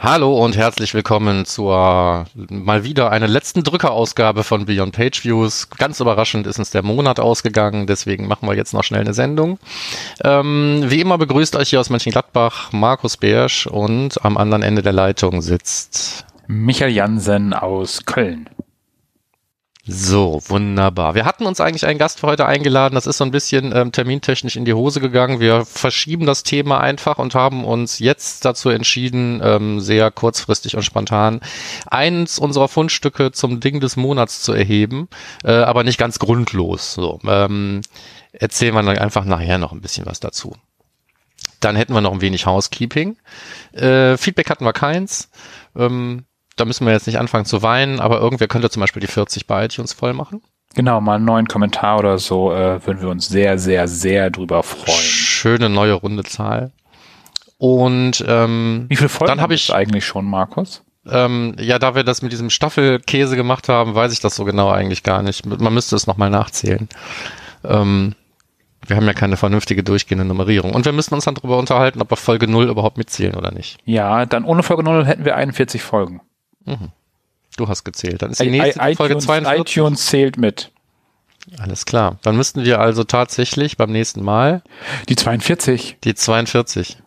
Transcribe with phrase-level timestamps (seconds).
[0.00, 5.70] Hallo und herzlich willkommen zur mal wieder einer letzten Drückerausgabe von Beyond Page Views.
[5.70, 9.58] Ganz überraschend ist uns der Monat ausgegangen, deswegen machen wir jetzt noch schnell eine Sendung.
[10.22, 14.92] Ähm, wie immer begrüßt euch hier aus Mönchengladbach Markus Beersch und am anderen Ende der
[14.92, 18.48] Leitung sitzt Michael Jansen aus Köln.
[19.90, 21.14] So, wunderbar.
[21.14, 22.94] Wir hatten uns eigentlich einen Gast für heute eingeladen.
[22.94, 25.40] Das ist so ein bisschen ähm, termintechnisch in die Hose gegangen.
[25.40, 30.82] Wir verschieben das Thema einfach und haben uns jetzt dazu entschieden, ähm, sehr kurzfristig und
[30.82, 31.40] spontan,
[31.86, 35.08] eins unserer Fundstücke zum Ding des Monats zu erheben,
[35.42, 36.92] äh, aber nicht ganz grundlos.
[36.92, 37.80] So, ähm,
[38.32, 40.54] erzählen wir dann einfach nachher noch ein bisschen was dazu.
[41.60, 43.16] Dann hätten wir noch ein wenig Housekeeping.
[43.72, 45.30] Äh, Feedback hatten wir keins.
[45.74, 46.26] Ähm,
[46.60, 49.46] da müssen wir jetzt nicht anfangen zu weinen, aber irgendwer könnte zum Beispiel die 40
[49.46, 50.42] bei iTunes voll machen.
[50.74, 54.62] Genau, mal einen neuen Kommentar oder so, äh, würden wir uns sehr, sehr, sehr drüber
[54.62, 54.98] freuen.
[54.98, 56.72] Schöne neue runde Zahl.
[57.56, 60.82] Und ähm, wie viele Folgen dann habe ich eigentlich schon, Markus?
[61.10, 64.70] Ähm, ja, da wir das mit diesem Staffelkäse gemacht haben, weiß ich das so genau
[64.70, 65.46] eigentlich gar nicht.
[65.46, 66.88] Man müsste es nochmal nachzählen.
[67.64, 68.14] Ähm,
[68.86, 70.72] wir haben ja keine vernünftige durchgehende Nummerierung.
[70.74, 73.78] Und wir müssen uns dann darüber unterhalten, ob wir Folge 0 überhaupt mitzählen oder nicht.
[73.84, 76.20] Ja, dann ohne Folge 0 hätten wir 41 Folgen.
[76.68, 76.88] Mhm.
[77.56, 78.22] Du hast gezählt.
[78.22, 79.60] Dann ist die nächste I, Folge 42.
[79.60, 80.70] iTunes zählt mit.
[81.58, 82.18] Alles klar.
[82.22, 84.62] Dann müssten wir also tatsächlich beim nächsten Mal.
[85.08, 85.96] Die 42.
[86.04, 86.98] Die 42.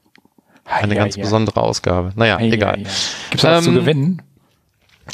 [0.66, 1.24] Eine ja, ganz ja.
[1.24, 2.12] besondere Ausgabe.
[2.16, 2.82] Naja, ja, egal.
[2.82, 2.90] Ja.
[3.30, 4.22] Gibt es was ähm, zu gewinnen?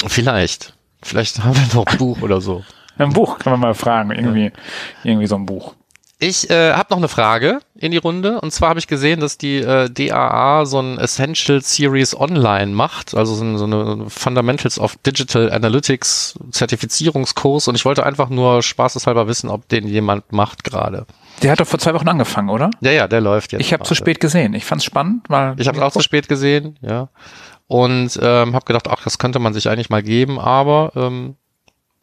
[0.06, 0.74] Vielleicht.
[1.02, 2.64] Vielleicht haben wir noch ein Buch oder so.
[2.96, 4.10] Ein Buch, kann man mal fragen.
[4.10, 4.52] Irgendwie,
[5.04, 5.74] irgendwie so ein Buch.
[6.18, 8.40] Ich äh, habe noch eine Frage in die Runde.
[8.40, 13.14] Und zwar habe ich gesehen, dass die äh, DAA so ein Essential Series Online macht,
[13.14, 17.68] also so, so eine Fundamentals of Digital Analytics Zertifizierungskurs.
[17.68, 21.06] Und ich wollte einfach nur spaßeshalber wissen, ob den jemand macht gerade.
[21.42, 22.70] Der hat doch vor zwei Wochen angefangen, oder?
[22.80, 23.60] Ja, ja, der läuft jetzt.
[23.60, 24.54] Ich habe zu spät gesehen.
[24.54, 27.08] Ich fand's spannend, weil ich habe auch zu spät gesehen, ja.
[27.68, 31.36] Und ähm, habe gedacht, ach, das könnte man sich eigentlich mal geben, aber ähm,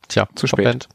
[0.08, 0.64] tja, zu spät.
[0.64, 0.90] Verpennt.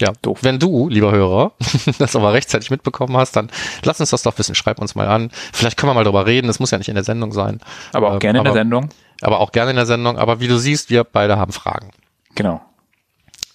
[0.00, 0.38] Ja, doof.
[0.42, 1.52] Wenn du, lieber Hörer,
[1.98, 3.50] das aber rechtzeitig mitbekommen hast, dann
[3.84, 4.54] lass uns das doch wissen.
[4.54, 5.30] Schreib uns mal an.
[5.52, 6.46] Vielleicht können wir mal drüber reden.
[6.46, 7.60] Das muss ja nicht in der Sendung sein.
[7.92, 8.88] Aber auch ähm, gerne in der Sendung.
[9.20, 10.18] Aber auch gerne in der Sendung.
[10.18, 11.90] Aber wie du siehst, wir beide haben Fragen.
[12.34, 12.62] Genau.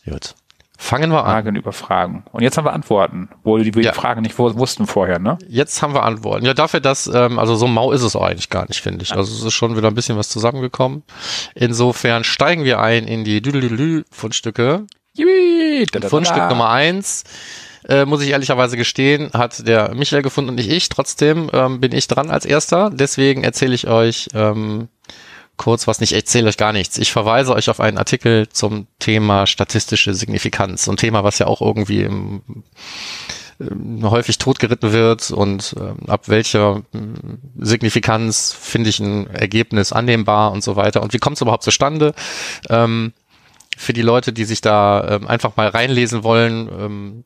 [0.06, 0.36] Gut.
[0.80, 1.32] Fangen wir an.
[1.32, 2.24] Fragen über Fragen.
[2.32, 3.92] Und jetzt haben wir Antworten, wo die, ja.
[3.92, 5.40] die Fragen nicht wussten vorher, ne?
[5.48, 6.46] Jetzt haben wir Antworten.
[6.46, 9.14] Ja, dafür, dass, ähm, also so mau ist es auch eigentlich gar nicht, finde ich.
[9.14, 11.02] Also es ist schon wieder ein bisschen was zusammengekommen.
[11.56, 14.86] Insofern steigen wir ein in die Düdelülü-Fundstücke.
[16.10, 17.24] Fundstück Nummer eins,
[17.88, 20.90] äh, muss ich ehrlicherweise gestehen, hat der Michael gefunden und nicht ich.
[20.90, 22.90] Trotzdem ähm, bin ich dran als erster.
[22.94, 24.90] Deswegen erzähle ich euch ähm,
[25.58, 26.12] kurz was nicht.
[26.12, 26.98] Ich erzähle euch gar nichts.
[26.98, 30.88] Ich verweise euch auf einen Artikel zum Thema statistische Signifikanz.
[30.88, 32.42] Ein Thema, was ja auch irgendwie im,
[33.60, 36.84] ähm, häufig totgeritten wird und ähm, ab welcher
[37.58, 41.02] Signifikanz finde ich ein Ergebnis annehmbar und so weiter.
[41.02, 42.14] Und wie kommt es überhaupt zustande?
[42.70, 43.14] Ähm,
[43.78, 47.24] für die Leute, die sich da ähm, einfach mal reinlesen wollen, ähm,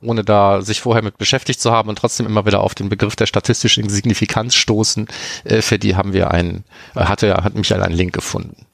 [0.00, 3.16] ohne da sich vorher mit beschäftigt zu haben und trotzdem immer wieder auf den Begriff
[3.16, 5.08] der statistischen Signifikanz stoßen,
[5.42, 6.64] äh, für die haben wir einen,
[6.94, 8.66] äh, hatte, hat Michael einen Link gefunden.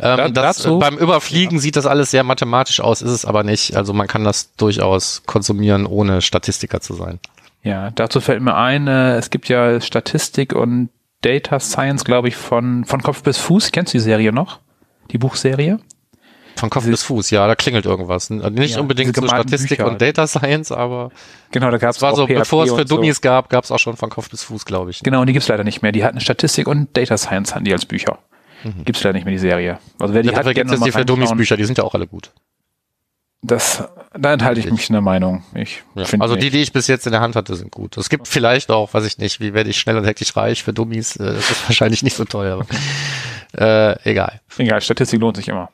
[0.00, 1.62] Ähm, das, dazu, beim Überfliegen ja.
[1.62, 3.76] sieht das alles sehr mathematisch aus, ist es aber nicht.
[3.76, 7.20] Also man kann das durchaus konsumieren, ohne Statistiker zu sein.
[7.62, 12.36] Ja, dazu fällt mir ein, äh, es gibt ja Statistik und Data Science, glaube ich,
[12.36, 13.70] von, von Kopf bis Fuß.
[13.70, 14.58] Kennst du die Serie noch?
[15.12, 15.78] Die Buchserie?
[16.56, 18.30] Von Kopf bis Fuß, ja, da klingelt irgendwas.
[18.30, 19.90] Nicht ja, unbedingt so Statistik Bücher.
[19.90, 21.10] und Data Science, aber
[21.50, 23.22] genau, da gab es war so, PHP bevor es für Dummies so.
[23.22, 25.02] gab, gab es auch schon von Kopf bis Fuß, glaube ich.
[25.02, 25.92] Genau, und die gibt's leider nicht mehr.
[25.92, 28.18] Die hatten Statistik und Data Science hatten die als Bücher.
[28.64, 28.84] Mhm.
[28.84, 29.78] Gibt's leider nicht mehr die Serie.
[29.98, 31.94] Also wer die ja, hat, gibt es die für Dummies Bücher, die sind ja auch
[31.94, 32.30] alle gut.
[33.44, 33.82] Das,
[34.16, 35.42] da enthalte ich mich in der Meinung.
[35.54, 37.96] Ich ja, also die, die ich bis jetzt in der Hand hatte, sind gut.
[37.96, 40.72] Es gibt vielleicht auch, weiß ich nicht, wie werde ich schnell und hektisch reich für
[40.72, 41.16] Dummies.
[41.16, 42.64] Äh, das ist wahrscheinlich nicht so teuer.
[43.58, 44.40] äh, egal.
[44.58, 45.70] Egal, Statistik lohnt sich immer.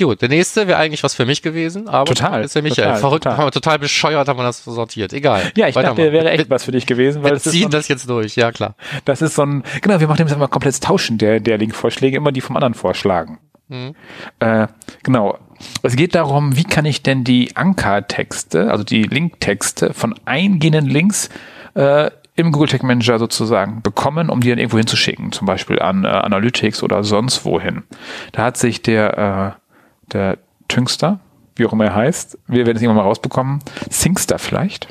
[0.00, 2.84] Gut, der nächste wäre eigentlich was für mich gewesen, aber total, ist ja Michael.
[2.84, 3.50] Total, Verrückt, total.
[3.52, 5.12] total bescheuert haben wir das sortiert.
[5.12, 5.52] Egal.
[5.56, 7.70] Ja, ich dachte, der wäre echt was für dich gewesen, weil wir ziehen so ein,
[7.70, 8.74] das jetzt durch, ja klar.
[9.04, 12.32] Das ist so ein, genau, wir machen dem immer komplett tauschen, der, der Link-Vorschläge, immer
[12.32, 13.38] die vom anderen vorschlagen.
[13.68, 13.94] Mhm.
[14.40, 14.66] Äh,
[15.04, 15.38] genau.
[15.82, 21.30] Es geht darum, wie kann ich denn die Ankertexte, also die Linktexte von eingehenden Links
[21.74, 26.04] äh, im Google Tag Manager sozusagen bekommen, um die dann irgendwo hinzuschicken, zum Beispiel an
[26.04, 27.84] äh, Analytics oder sonst wohin.
[28.32, 29.63] Da hat sich der äh,
[30.12, 31.20] der Tüngster,
[31.56, 32.38] wie auch immer er heißt.
[32.46, 33.60] Wir werden es irgendwann mal rausbekommen.
[33.90, 34.88] Singster vielleicht.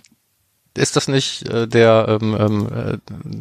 [0.75, 2.98] ist das nicht äh, der ähm, ähm, äh,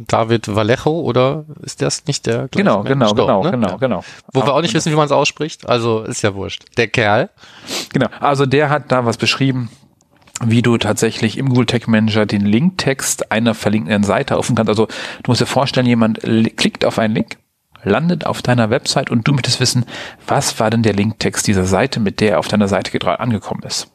[0.06, 2.48] David Vallejo oder ist das nicht der?
[2.50, 3.50] Genau, genau, Stopp, genau, ne?
[3.52, 4.04] genau, genau.
[4.32, 4.78] Wo wir auch nicht genau.
[4.78, 5.68] wissen, wie man es ausspricht.
[5.68, 6.64] Also ist ja wurscht.
[6.76, 7.30] Der Kerl.
[7.92, 8.08] Genau.
[8.20, 9.70] Also der hat da was beschrieben
[10.44, 14.70] wie du tatsächlich im Google Tag Manager den Linktext einer verlinkenden Seite öffnen kannst.
[14.70, 16.20] Also du musst dir vorstellen, jemand
[16.56, 17.38] klickt auf einen Link,
[17.84, 19.84] landet auf deiner Website und du möchtest wissen,
[20.26, 23.90] was war denn der Linktext dieser Seite, mit der er auf deiner Seite angekommen ist.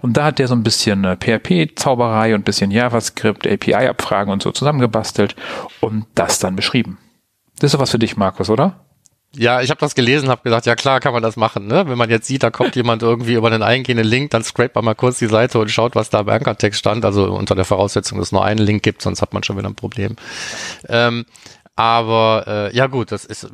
[0.00, 4.42] Und da hat der so ein bisschen äh, PHP-Zauberei und ein bisschen JavaScript, API-Abfragen und
[4.42, 5.34] so zusammengebastelt
[5.80, 6.98] und das dann beschrieben.
[7.58, 8.86] Das ist doch was für dich, Markus, oder?
[9.34, 11.66] Ja, ich habe das gelesen, habe gedacht, ja klar, kann man das machen.
[11.66, 11.88] Ne?
[11.88, 14.84] Wenn man jetzt sieht, da kommt jemand irgendwie über einen eingehenden Link, dann scrape man
[14.84, 17.04] mal kurz die Seite und schaut, was da im Ankertext stand.
[17.04, 19.68] Also unter der Voraussetzung, dass es nur einen Link gibt, sonst hat man schon wieder
[19.68, 20.16] ein Problem.
[20.88, 21.26] Ähm,
[21.76, 23.48] aber äh, ja gut, das ist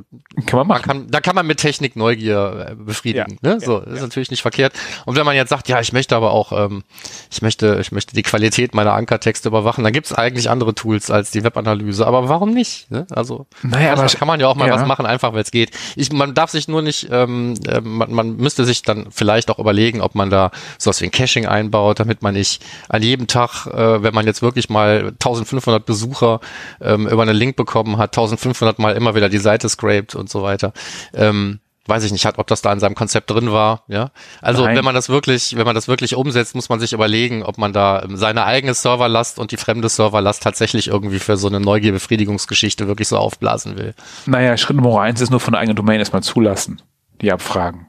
[0.46, 0.82] kann man machen.
[0.86, 3.38] Man kann, da kann man mit Technik Neugier äh, befriedigen.
[3.42, 3.60] Ja, ne?
[3.60, 4.02] So ja, ist ja.
[4.02, 4.74] natürlich nicht verkehrt.
[5.06, 6.84] Und wenn man jetzt sagt, ja, ich möchte aber auch, ähm,
[7.32, 11.10] ich möchte, ich möchte die Qualität meiner Ankertexte überwachen, dann gibt es eigentlich andere Tools
[11.10, 12.06] als die Webanalyse.
[12.06, 12.88] Aber warum nicht?
[12.92, 13.08] Ne?
[13.10, 15.72] Also naja, aber kann man ja auch mal was machen, einfach weil es geht.
[15.96, 19.58] Ich, man darf sich nur nicht, ähm, äh, man, man müsste sich dann vielleicht auch
[19.58, 23.66] überlegen, ob man da sowas wie ein Caching einbaut, damit man nicht an jedem Tag,
[23.66, 26.38] äh, wenn man jetzt wirklich mal 1500 Besucher
[26.80, 30.42] ähm, über einen Link bekommen hat 1500 Mal immer wieder die Seite scraped und so
[30.42, 30.72] weiter.
[31.14, 34.10] Ähm, weiß ich nicht, ob das da in seinem Konzept drin war, ja.
[34.40, 34.76] Also Nein.
[34.76, 37.72] wenn man das wirklich, wenn man das wirklich umsetzt, muss man sich überlegen, ob man
[37.72, 43.08] da seine eigene Serverlast und die fremde Serverlast tatsächlich irgendwie für so eine Neugierbefriedigungsgeschichte wirklich
[43.08, 43.94] so aufblasen will.
[44.26, 46.80] Naja, Schritt Nummer eins ist nur von der eigenen Domain erstmal zulassen,
[47.20, 47.88] die Abfragen.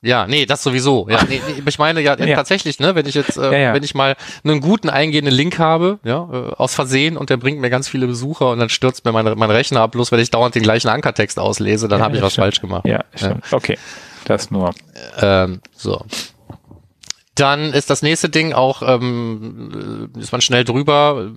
[0.00, 1.08] Ja, nee, das sowieso.
[1.10, 3.74] Ja, nee, ich meine ja, ja, tatsächlich, ne, wenn ich jetzt, äh, ja, ja.
[3.74, 4.14] wenn ich mal
[4.44, 8.06] einen guten eingehenden Link habe, ja, äh, aus Versehen und der bringt mir ganz viele
[8.06, 10.88] Besucher und dann stürzt mir mein, mein Rechner ab, bloß weil ich dauernd den gleichen
[10.88, 12.44] Ankertext auslese, dann habe ich was stimmt.
[12.44, 12.86] falsch gemacht.
[12.86, 13.44] Ja, stimmt.
[13.50, 13.76] Okay,
[14.24, 14.72] das nur.
[15.20, 16.04] Ähm, so.
[17.38, 21.30] Dann ist das nächste Ding auch, ähm, ist man schnell drüber,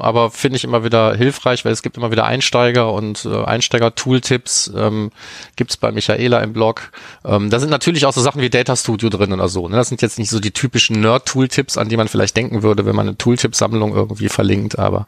[0.00, 4.72] aber finde ich immer wieder hilfreich, weil es gibt immer wieder Einsteiger und äh, Einsteiger-Tooltips,
[4.74, 5.12] ähm,
[5.54, 6.90] gibt bei Michaela im Blog.
[7.24, 9.68] Ähm, da sind natürlich auch so Sachen wie Data Studio drin oder so.
[9.68, 9.76] Ne?
[9.76, 12.96] Das sind jetzt nicht so die typischen Nerd-Tooltips, an die man vielleicht denken würde, wenn
[12.96, 15.06] man eine Tooltip-Sammlung irgendwie verlinkt, aber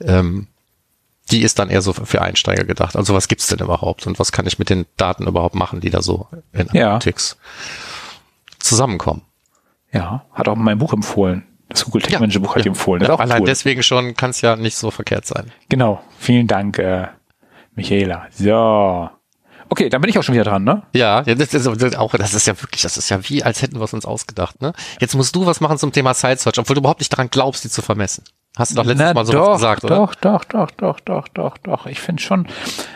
[0.00, 0.46] ähm,
[1.30, 2.96] die ist dann eher so für Einsteiger gedacht.
[2.96, 5.90] Also was gibt's denn überhaupt und was kann ich mit den Daten überhaupt machen, die
[5.90, 6.86] da so in ja.
[6.86, 7.36] Analytics
[8.58, 9.20] zusammenkommen?
[9.96, 11.44] Ja, hat auch mein Buch empfohlen.
[11.68, 12.70] Das Google Tech Manager Buch hat ja.
[12.70, 13.02] empfohlen.
[13.02, 13.46] Ja, allein cool.
[13.46, 15.50] deswegen schon kann es ja nicht so verkehrt sein.
[15.68, 16.00] Genau.
[16.18, 17.08] Vielen Dank, äh,
[17.74, 18.26] Michaela.
[18.30, 19.10] So.
[19.68, 20.82] Okay, dann bin ich auch schon wieder dran, ne?
[20.94, 23.84] Ja, das ist auch, das ist ja wirklich, das ist ja wie, als hätten wir
[23.84, 24.72] es uns ausgedacht, ne?
[25.00, 27.64] Jetzt musst du was machen zum Thema Side Search, obwohl du überhaupt nicht daran glaubst,
[27.64, 28.22] die zu vermessen.
[28.56, 29.96] Hast du doch letztes na, Mal so doch, gesagt, oder?
[29.96, 31.86] Doch, doch, doch, doch, doch, doch, doch.
[31.86, 32.46] Ich finde schon.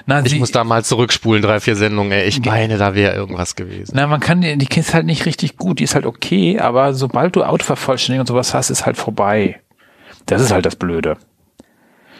[0.06, 2.12] Na, ich sie, muss da mal zurückspulen, drei, vier Sendungen.
[2.12, 2.26] Ey.
[2.26, 3.92] Ich meine, da wäre irgendwas gewesen.
[3.94, 5.78] Na, man kann, die, die ist halt nicht richtig gut.
[5.78, 9.60] Die ist halt okay, aber sobald du Autovervollständigung und sowas hast, ist halt vorbei.
[10.24, 11.18] Das ist halt das Blöde.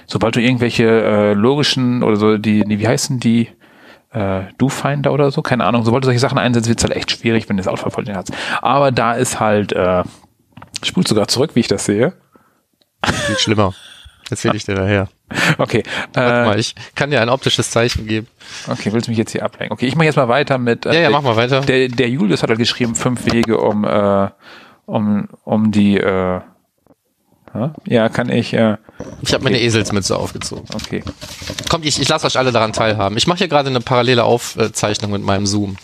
[0.06, 3.48] Sobald du irgendwelche äh, logischen oder so, die, wie heißen die?
[4.12, 5.84] Äh, Do-Finder oder so, keine Ahnung.
[5.84, 8.34] Sobald du solche Sachen einsetzt, wird es halt echt schwierig, wenn du das Autovervollständigung hast.
[8.60, 10.02] Aber da ist halt, äh,
[10.82, 12.12] spult sogar zurück, wie ich das sehe.
[13.26, 13.74] Viel schlimmer.
[14.30, 15.08] Erzähl ich dir daher.
[15.58, 15.82] Okay.
[16.12, 18.28] Warte äh, mal, ich kann dir ein optisches Zeichen geben.
[18.68, 19.72] Okay, willst du mich jetzt hier ablenken?
[19.72, 20.86] Okay, ich mache jetzt mal weiter mit.
[20.86, 21.60] Äh, ja, ja, mach mal weiter.
[21.62, 24.28] Der, der Julius hat halt geschrieben, fünf Wege, um, äh,
[24.86, 26.40] um, um die, äh,
[27.86, 28.54] ja, kann ich.
[28.54, 28.76] Äh,
[29.22, 29.52] ich habe okay.
[29.52, 30.66] meine Eselsmütze aufgezogen.
[30.74, 31.02] Okay.
[31.68, 33.16] Kommt, ich, ich lasse euch alle daran teilhaben.
[33.16, 35.76] Ich mache hier gerade eine parallele Aufzeichnung mit meinem Zoom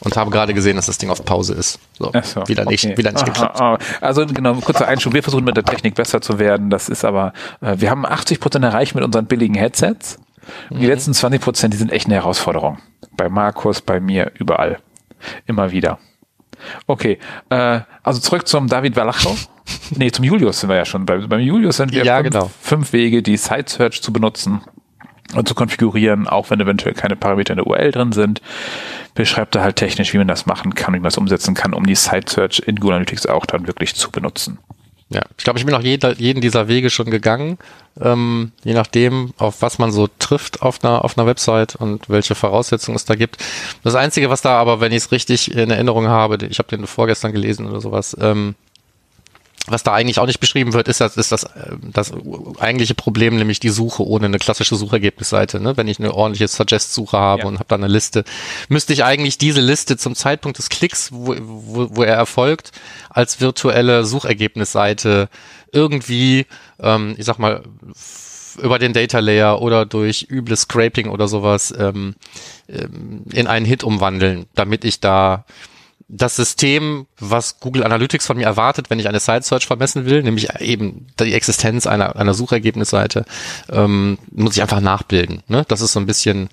[0.00, 1.78] und habe gerade gesehen, dass das Ding auf Pause ist.
[1.98, 2.96] So, so wieder nicht, okay.
[2.96, 3.60] wieder nicht geklappt.
[3.60, 5.12] Aha, also genau, kurzer Einschub.
[5.12, 6.70] Wir versuchen mit der Technik besser zu werden.
[6.70, 10.18] Das ist aber, äh, wir haben 80 Prozent erreicht mit unseren billigen Headsets.
[10.70, 10.90] Und die mhm.
[10.90, 12.78] letzten 20 Prozent, die sind echt eine Herausforderung.
[13.16, 14.78] Bei Markus, bei mir, überall.
[15.46, 15.98] Immer wieder.
[16.86, 17.18] Okay,
[17.50, 19.36] äh, also zurück zum David Valacho.
[19.90, 21.06] nee, zum Julius sind wir ja schon.
[21.06, 22.50] Bei, beim Julius sind wir ja, fünf, genau.
[22.60, 24.62] fünf Wege, die Site Search zu benutzen
[25.44, 28.40] zu konfigurieren, auch wenn eventuell keine Parameter in der URL drin sind.
[29.14, 31.86] Beschreibt er halt technisch, wie man das machen kann, wie man das umsetzen kann, um
[31.86, 34.58] die Site Search in Google Analytics auch dann wirklich zu benutzen.
[35.12, 37.58] Ja, ich glaube, ich bin auch jeder, jeden dieser Wege schon gegangen,
[38.00, 42.36] ähm, je nachdem, auf was man so trifft auf einer, auf einer Website und welche
[42.36, 43.38] Voraussetzungen es da gibt.
[43.82, 46.86] Das Einzige, was da aber, wenn ich es richtig in Erinnerung habe, ich habe den
[46.86, 48.54] vorgestern gelesen oder sowas, ähm,
[49.70, 52.12] was da eigentlich auch nicht beschrieben wird, ist das, ist das, äh, das
[52.58, 55.60] eigentliche Problem, nämlich die Suche ohne eine klassische Suchergebnisseite.
[55.60, 55.76] Ne?
[55.76, 57.48] Wenn ich eine ordentliche Suggest-Suche habe ja.
[57.48, 58.24] und habe da eine Liste,
[58.68, 62.72] müsste ich eigentlich diese Liste zum Zeitpunkt des Klicks, wo, wo, wo er erfolgt,
[63.08, 65.28] als virtuelle Suchergebnisseite
[65.72, 66.46] irgendwie,
[66.80, 67.62] ähm, ich sag mal,
[68.60, 72.16] über den Data Layer oder durch übles Scraping oder sowas ähm,
[72.68, 75.44] ähm in einen Hit umwandeln, damit ich da
[76.12, 80.22] das System, was Google Analytics von mir erwartet, wenn ich eine Site Search vermessen will,
[80.22, 83.24] nämlich eben die Existenz einer, einer Suchergebnisseite,
[83.70, 85.42] ähm, muss ich einfach nachbilden.
[85.46, 85.64] Ne?
[85.68, 86.48] Das ist so ein bisschen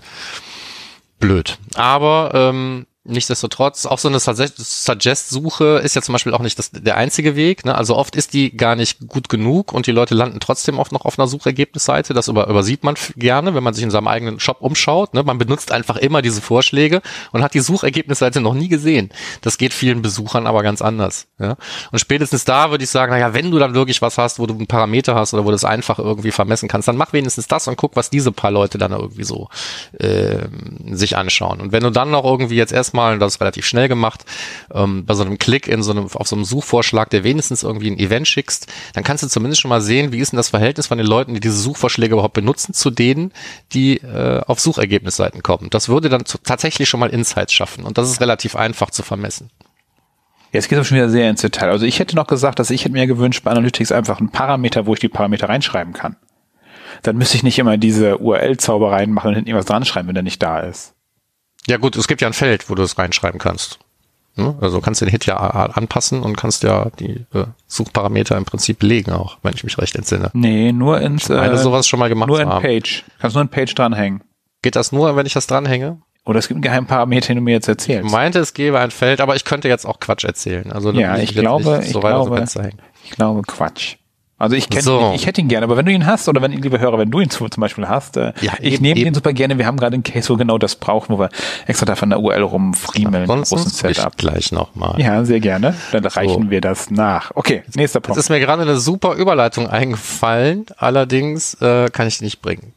[1.19, 1.57] blöd.
[1.75, 6.97] Aber ähm, Nichtsdestotrotz, auch so eine Suggest-Suche ist ja zum Beispiel auch nicht das, der
[6.97, 7.63] einzige Weg.
[7.63, 7.73] Ne?
[7.73, 11.05] Also oft ist die gar nicht gut genug und die Leute landen trotzdem oft noch
[11.05, 12.13] auf einer Suchergebnisseite.
[12.13, 15.13] Das über, übersieht man gerne, wenn man sich in seinem eigenen Shop umschaut.
[15.13, 15.23] Ne?
[15.23, 19.09] Man benutzt einfach immer diese Vorschläge und hat die Suchergebnisseite noch nie gesehen.
[19.41, 21.27] Das geht vielen Besuchern aber ganz anders.
[21.39, 21.55] Ja?
[21.93, 24.53] Und spätestens da würde ich sagen, naja, wenn du dann wirklich was hast, wo du
[24.53, 27.69] einen Parameter hast oder wo du es einfach irgendwie vermessen kannst, dann mach wenigstens das
[27.69, 29.47] und guck, was diese paar Leute dann irgendwie so
[29.97, 30.47] äh,
[30.91, 31.61] sich anschauen.
[31.61, 34.25] Und wenn du dann noch irgendwie jetzt erstmal mal, und das ist relativ schnell gemacht,
[34.73, 37.89] ähm, bei so einem Klick in so einem, auf so einem Suchvorschlag, der wenigstens irgendwie
[37.89, 40.87] ein Event schickst, dann kannst du zumindest schon mal sehen, wie ist denn das Verhältnis
[40.87, 43.31] von den Leuten, die diese Suchvorschläge überhaupt benutzen, zu denen,
[43.71, 45.69] die äh, auf Suchergebnisseiten kommen.
[45.69, 49.03] Das würde dann zu, tatsächlich schon mal Insights schaffen und das ist relativ einfach zu
[49.03, 49.49] vermessen.
[50.51, 51.69] Jetzt geht es schon wieder sehr ins Detail.
[51.69, 54.85] Also ich hätte noch gesagt, dass ich hätte mir gewünscht, bei Analytics einfach einen Parameter,
[54.85, 56.15] wo ich die Parameter reinschreiben kann.
[57.03, 60.23] Dann müsste ich nicht immer diese URL-Zaubereien machen und hinten irgendwas dran schreiben, wenn der
[60.23, 60.93] nicht da ist.
[61.67, 63.79] Ja gut, es gibt ja ein Feld, wo du es reinschreiben kannst.
[64.35, 64.55] Ne?
[64.61, 68.83] Also kannst du den Hit ja anpassen und kannst ja die äh, Suchparameter im Prinzip
[68.83, 70.29] legen auch, wenn ich mich recht entsinne.
[70.33, 71.23] Nee, nur ins...
[71.23, 72.61] Ich meine, äh, sowas schon mal gemacht Nur in haben.
[72.61, 73.03] Page.
[73.19, 74.23] Kannst nur in Page dranhängen.
[74.61, 75.99] Geht das nur, wenn ich das dranhänge?
[76.23, 78.05] Oder es gibt einen geheimen Parameter, den du mir jetzt erzählst.
[78.05, 80.71] Ich meinte, es gäbe ein Feld, aber ich könnte jetzt auch Quatsch erzählen.
[80.71, 82.43] Also ja, ich, glaube, ich glaube,
[83.03, 83.95] ich glaube Quatsch.
[84.39, 85.13] Also ich kenne so.
[85.15, 87.19] ich hätte ihn gerne, aber wenn du ihn hast oder wenn, liebe Hörer, wenn du
[87.19, 89.57] ihn zum Beispiel hast, äh, ja, ich nehme den super gerne.
[89.57, 91.29] Wir haben gerade einen Case, wo genau das brauchen, wo wir
[91.65, 93.25] extra da von der URL rumfriemeln.
[93.25, 94.15] Großen Setup.
[94.15, 95.01] gleich nochmal.
[95.01, 95.75] Ja, sehr gerne.
[95.91, 96.09] Dann so.
[96.09, 97.31] reichen wir das nach.
[97.33, 98.19] Okay, nächster Punkt.
[98.19, 102.73] Es ist mir gerade eine super Überleitung eingefallen, allerdings äh, kann ich die nicht bringen.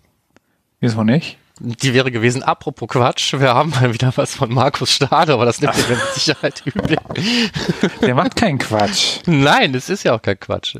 [0.80, 1.36] Wieso nicht?
[1.62, 5.60] Die wäre gewesen, apropos Quatsch, wir haben mal wieder was von Markus Stade, aber das
[5.60, 6.96] nimmt ihr mit Sicherheit übel.
[8.00, 9.18] Der macht keinen Quatsch.
[9.26, 10.76] Nein, es ist ja auch kein Quatsch.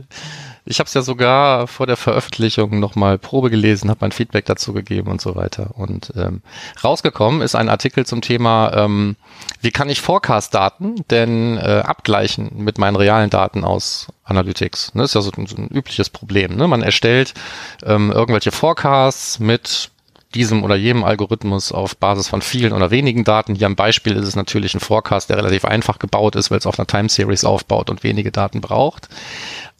[0.71, 4.73] Ich habe es ja sogar vor der Veröffentlichung nochmal Probe gelesen, habe mein Feedback dazu
[4.73, 5.73] gegeben und so weiter.
[5.77, 6.43] Und ähm,
[6.85, 9.17] rausgekommen ist ein Artikel zum Thema, ähm,
[9.61, 14.95] wie kann ich Forecast-Daten denn äh, abgleichen mit meinen realen Daten aus Analytics?
[14.95, 16.55] Ne, ist ja so, so ein übliches Problem.
[16.55, 16.69] Ne?
[16.69, 17.35] Man erstellt
[17.85, 19.91] ähm, irgendwelche Forecasts mit
[20.35, 23.57] diesem oder jenem Algorithmus auf Basis von vielen oder wenigen Daten.
[23.57, 26.67] Hier am Beispiel ist es natürlich ein Forecast, der relativ einfach gebaut ist, weil es
[26.67, 29.09] auf einer Time Series aufbaut und wenige Daten braucht.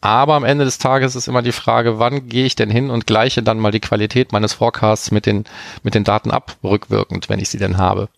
[0.01, 3.07] Aber am Ende des Tages ist immer die Frage, wann gehe ich denn hin und
[3.07, 5.45] gleiche dann mal die Qualität meines Forecasts mit den,
[5.83, 8.09] mit den Daten ab, rückwirkend, wenn ich sie denn habe.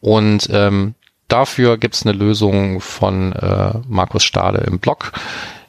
[0.00, 0.94] Und ähm,
[1.28, 5.12] dafür gibt es eine Lösung von äh, Markus Stade im Blog.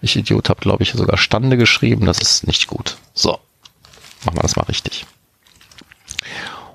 [0.02, 2.06] Ich Idiot habe, glaube ich, sogar Stande geschrieben.
[2.06, 2.98] Das ist nicht gut.
[3.14, 3.40] So,
[4.26, 5.06] machen wir das mal richtig.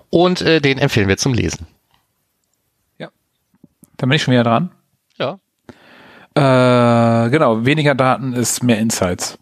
[0.08, 1.66] Und äh, den empfehlen wir zum Lesen.
[2.96, 3.10] Ja.
[3.98, 4.70] Dann bin ich schon wieder dran.
[5.18, 5.38] Ja.
[6.34, 9.38] Äh, genau, weniger Daten ist mehr Insights.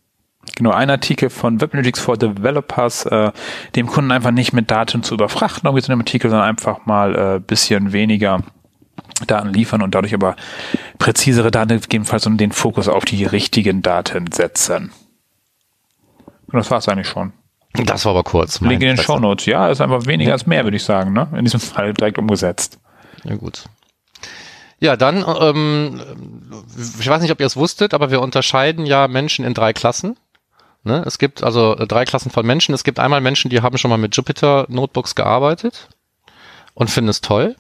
[0.57, 3.31] Genau, ein Artikel von Webanalytics for Developers, äh,
[3.75, 7.37] dem Kunden einfach nicht mit Daten zu überfrachten, irgendwie zu einem Artikel, sondern einfach mal
[7.37, 8.43] äh, bisschen weniger
[9.27, 10.37] Daten liefern und dadurch aber
[10.99, 14.93] präzisere Daten gegebenenfalls und den Fokus auf die richtigen Daten setzen.
[16.47, 17.33] Und das war's eigentlich schon.
[17.85, 18.61] Das war aber kurz.
[18.61, 19.47] Link in den Show Notes.
[19.47, 21.29] Ja, ist einfach weniger als mehr, würde ich sagen, ne?
[21.37, 22.79] In diesem Fall direkt umgesetzt.
[23.25, 23.65] Ja, gut.
[24.79, 26.01] Ja, dann, ähm,
[27.01, 30.17] ich weiß nicht, ob ihr es wusstet, aber wir unterscheiden ja Menschen in drei Klassen.
[30.85, 31.03] Ne?
[31.07, 32.75] Es gibt also drei Klassen von Menschen.
[32.75, 35.89] Es gibt einmal Menschen, die haben schon mal mit Jupyter Notebooks gearbeitet
[36.75, 37.57] und finden es toll.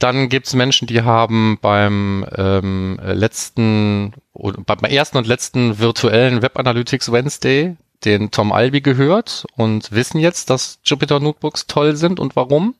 [0.00, 7.12] Dann gibt's Menschen, die haben beim ähm, letzten, beim ersten und letzten virtuellen Web Analytics
[7.12, 12.74] Wednesday den Tom Albi gehört und wissen jetzt, dass Jupyter Notebooks toll sind und warum.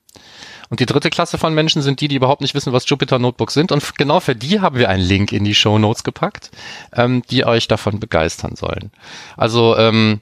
[0.70, 3.54] Und die dritte Klasse von Menschen sind die, die überhaupt nicht wissen, was Jupyter Notebooks
[3.54, 3.72] sind.
[3.72, 6.50] Und genau für die haben wir einen Link in die Show Notes gepackt,
[6.94, 8.92] ähm, die euch davon begeistern sollen.
[9.36, 10.20] Also ähm,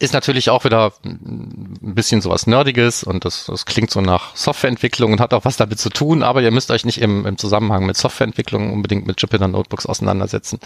[0.00, 5.12] ist natürlich auch wieder ein bisschen sowas Nerdiges und das, das klingt so nach Softwareentwicklung
[5.12, 7.84] und hat auch was damit zu tun, aber ihr müsst euch nicht im, im Zusammenhang
[7.84, 10.58] mit Softwareentwicklung unbedingt mit Jupyter Notebooks auseinandersetzen.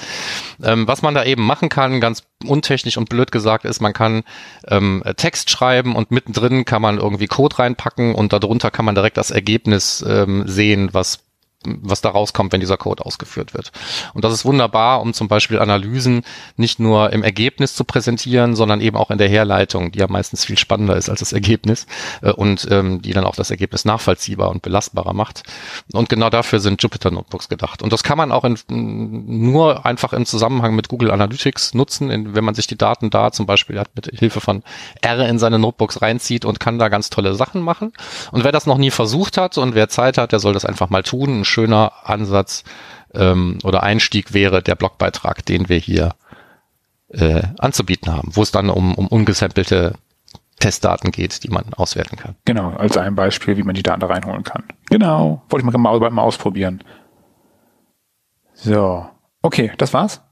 [0.63, 4.23] Ähm, was man da eben machen kann, ganz untechnisch und blöd gesagt, ist, man kann
[4.69, 9.17] ähm, Text schreiben und mittendrin kann man irgendwie Code reinpacken und darunter kann man direkt
[9.17, 11.24] das Ergebnis ähm, sehen, was
[11.65, 13.73] was da rauskommt, wenn dieser Code ausgeführt wird.
[14.13, 16.23] Und das ist wunderbar, um zum Beispiel Analysen
[16.57, 20.45] nicht nur im Ergebnis zu präsentieren, sondern eben auch in der Herleitung, die ja meistens
[20.45, 21.87] viel spannender ist als das Ergebnis
[22.23, 25.43] äh, und ähm, die dann auch das Ergebnis nachvollziehbar und belastbarer macht.
[25.93, 27.83] Und genau dafür sind Jupyter Notebooks gedacht.
[27.83, 32.35] Und das kann man auch in, nur einfach im Zusammenhang mit Google Analytics nutzen, in,
[32.35, 34.63] wenn man sich die Daten da zum Beispiel hat, mit Hilfe von
[35.01, 37.93] R in seine Notebooks reinzieht und kann da ganz tolle Sachen machen.
[38.33, 40.91] Und wer das noch nie versucht hat und wer Zeit hat, der soll das einfach
[40.91, 42.65] mal tun schöner Ansatz
[43.15, 46.15] ähm, oder Einstieg wäre der Blogbeitrag, den wir hier
[47.09, 49.95] äh, anzubieten haben, wo es dann um, um ungesampelte
[50.59, 52.37] Testdaten geht, die man auswerten kann.
[52.45, 54.65] Genau, als ein Beispiel, wie man die Daten da reinholen kann.
[54.91, 56.83] Genau, wollte ich mal, mal ausprobieren.
[58.55, 59.07] So,
[59.43, 60.23] okay, das war's?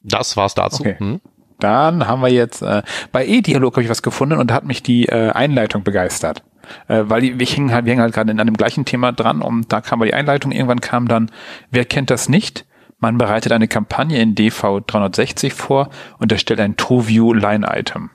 [0.00, 0.82] Das war's dazu.
[0.82, 0.96] Okay.
[0.98, 1.20] Hm?
[1.60, 4.82] Dann haben wir jetzt, äh, bei E-Dialog habe ich was gefunden und da hat mich
[4.82, 6.44] die äh, Einleitung begeistert.
[6.88, 9.72] Äh, weil wir hängen halt, wir hängen halt gerade in einem gleichen Thema dran und
[9.72, 11.30] da kam aber die Einleitung, irgendwann kam dann,
[11.70, 12.64] wer kennt das nicht?
[12.98, 18.10] Man bereitet eine Kampagne in DV360 vor und erstellt ein TrueView Line Item.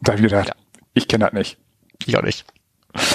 [0.00, 0.54] Da habe ich gedacht, ja.
[0.94, 1.58] ich kenne das nicht.
[2.06, 2.44] Ich auch nicht.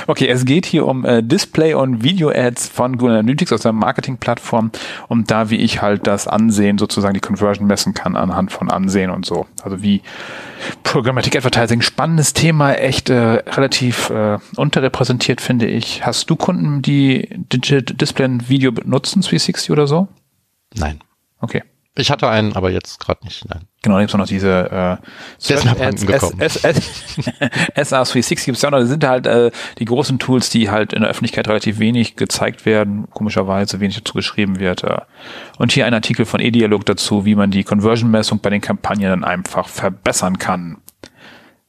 [0.08, 4.72] Okay, es geht hier um äh, Display- und Video-Ads von Google Analytics aus der Marketing-Plattform
[5.08, 9.12] und da, wie ich halt das Ansehen, sozusagen die Conversion messen kann anhand von Ansehen
[9.12, 9.46] und so.
[9.62, 10.02] Also wie
[10.84, 16.06] Programmatic Advertising, spannendes Thema, echt äh, relativ äh, unterrepräsentiert, finde ich.
[16.06, 20.08] Hast du Kunden, die Digital Display und Video benutzen, 360 oder so?
[20.74, 21.00] Nein.
[21.40, 21.64] Okay.
[22.00, 23.50] Ich hatte einen, aber jetzt gerade nicht.
[23.50, 23.62] Nein.
[23.82, 24.98] Genau, da gibt es noch diese äh,
[25.40, 26.40] Search Ads, gekommen.
[26.40, 29.50] SR360 gibt es ja noch, das sind halt äh,
[29.80, 34.14] die großen Tools, die halt in der Öffentlichkeit relativ wenig gezeigt werden, komischerweise wenig dazu
[34.14, 34.84] geschrieben wird.
[34.84, 35.00] Äh.
[35.58, 39.24] Und hier ein Artikel von eDialog dazu, wie man die Conversion-Messung bei den Kampagnen dann
[39.24, 40.78] einfach verbessern kann.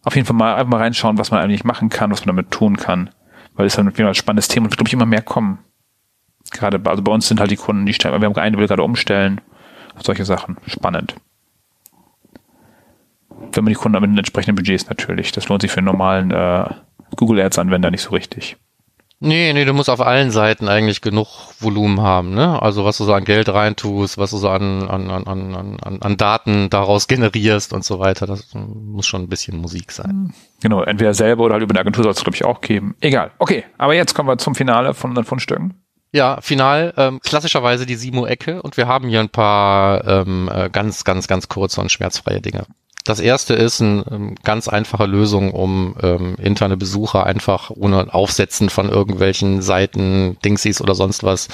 [0.04, 2.50] Auf jeden Fall mal einfach mal reinschauen, was man eigentlich machen kann, was man damit
[2.50, 3.08] tun kann.
[3.54, 5.60] Weil es ist halt ein spannendes Thema und wird, glaube ich, immer mehr kommen.
[6.50, 8.68] Gerade, also bei uns sind halt die Kunden, die stellen, wir haben einen, der will
[8.68, 9.40] gerade umstellen
[10.02, 10.56] solche Sachen.
[10.66, 11.14] Spannend.
[13.52, 15.32] Wenn man die Kunden mit den entsprechenden Budgets natürlich.
[15.32, 16.68] Das lohnt sich für einen normalen äh,
[17.16, 18.56] Google Ads-Anwender nicht so richtig.
[19.20, 21.26] Nee, nee, du musst auf allen Seiten eigentlich genug
[21.58, 22.62] Volumen haben, ne?
[22.62, 26.16] Also was du so an Geld reintust, was du so an, an, an, an, an
[26.16, 28.28] Daten daraus generierst und so weiter.
[28.28, 30.32] Das muss schon ein bisschen Musik sein.
[30.62, 32.94] Genau, entweder selber oder halt über eine Agentur soll es, glaube ich, auch geben.
[33.00, 33.32] Egal.
[33.40, 35.74] Okay, aber jetzt kommen wir zum Finale von den Fundstücken.
[36.12, 41.04] Ja, final ähm, klassischerweise die Simo-Ecke und wir haben hier ein paar ähm, äh, ganz,
[41.04, 42.64] ganz, ganz kurze und schmerzfreie Dinge.
[43.04, 48.68] Das erste ist eine ähm, ganz einfache Lösung, um ähm, interne Besucher einfach ohne Aufsetzen
[48.68, 51.48] von irgendwelchen Seiten, Dingsies oder sonst was,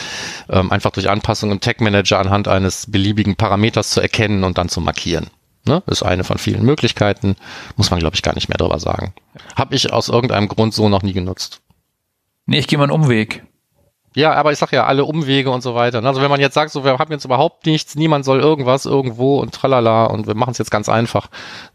[0.49, 4.69] ähm, einfach durch Anpassung im Tag Manager anhand eines beliebigen Parameters zu erkennen und dann
[4.69, 5.29] zu markieren.
[5.65, 5.83] Ne?
[5.87, 7.37] Ist eine von vielen Möglichkeiten,
[7.77, 9.15] muss man glaube ich gar nicht mehr drüber sagen.
[9.55, 11.61] Habe ich aus irgendeinem Grund so noch nie genutzt.
[12.47, 13.45] Nee, ich gehe mal einen Umweg.
[14.15, 16.03] Ja, aber ich sag ja, alle Umwege und so weiter.
[16.05, 19.41] Also wenn man jetzt sagt, so wir haben jetzt überhaupt nichts, niemand soll irgendwas irgendwo
[19.41, 21.29] und tralala und wir machen es jetzt ganz einfach,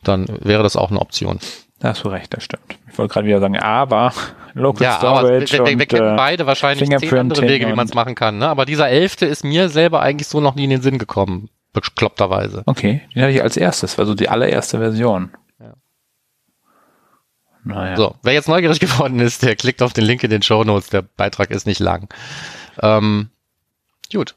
[0.03, 1.39] dann wäre das auch eine Option.
[1.79, 2.77] Da hast du recht, das stimmt.
[2.91, 4.13] Ich wollte gerade wieder sagen, aber
[4.53, 7.73] Local ja, Storage aber wir, wir, wir kennen äh, beide wahrscheinlich zehn andere Wege, wie
[7.73, 8.37] man es machen kann.
[8.37, 8.47] Ne?
[8.47, 12.63] Aber dieser elfte ist mir selber eigentlich so noch nie in den Sinn gekommen, bekloppterweise.
[12.65, 15.31] Okay, den hatte ich als erstes, also die allererste Version.
[17.63, 17.95] Naja.
[17.95, 20.89] So, wer jetzt neugierig geworden ist, der klickt auf den Link in den Show Notes.
[20.89, 22.09] Der Beitrag ist nicht lang.
[22.81, 23.29] Ähm,
[24.11, 24.35] gut.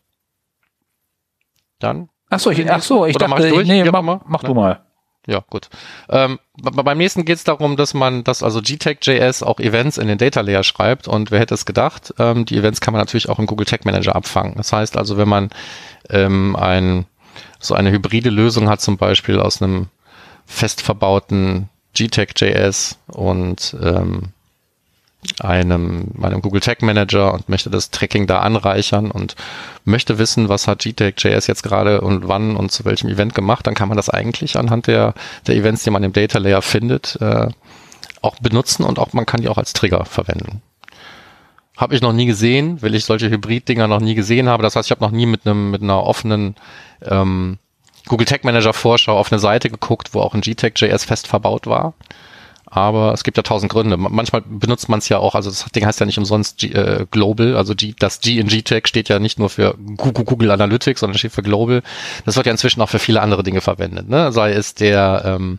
[1.79, 2.09] Dann.
[2.31, 3.69] Ach so, ich, ach so, ich dachte, mach ich durch?
[3.69, 4.81] nee, mach, mach du mal.
[5.27, 5.69] Ja, gut.
[6.09, 10.19] Ähm, beim nächsten geht es darum, dass man, dass also GTEC.js auch Events in den
[10.19, 13.39] Data Layer schreibt und wer hätte es gedacht, ähm, die Events kann man natürlich auch
[13.39, 14.55] im Google Tag Manager abfangen.
[14.57, 15.51] Das heißt also, wenn man
[16.11, 17.07] ähm, ein,
[17.61, 19.87] so eine hybride Lösung hat, zum Beispiel aus einem
[20.45, 24.33] fest verbauten GTEC.js und ähm,
[25.41, 29.37] einem, meinem Google Tag Manager und möchte das Tracking da anreichern und
[29.85, 33.75] möchte wissen, was hat GTEC.js jetzt gerade und wann und zu welchem Event gemacht, dann
[33.75, 35.15] kann man das eigentlich anhand der,
[35.47, 37.49] der Events, die man im Data Layer findet, äh,
[38.21, 40.61] auch benutzen und auch man kann die auch als Trigger verwenden.
[41.77, 44.63] Habe ich noch nie gesehen, weil ich solche Hybrid-Dinger noch nie gesehen habe.
[44.63, 46.55] Das heißt, ich habe noch nie mit einem mit einer offenen
[47.03, 47.59] ähm,
[48.07, 51.95] Google Tag Manager Vorschau auf eine Seite geguckt, wo auch ein GTEC.js fest verbaut war.
[52.75, 53.99] Aber es gibt ja tausend Gründe.
[53.99, 57.05] Manchmal benutzt man es ja auch, also das Ding heißt ja nicht umsonst G, äh,
[57.11, 61.01] Global, also G, das G in GTEC steht ja nicht nur für Google, Google Analytics,
[61.01, 61.83] sondern steht für Global.
[62.25, 64.33] Das wird ja inzwischen auch für viele andere Dinge verwendet, ne?
[64.33, 65.59] Sei es der ähm,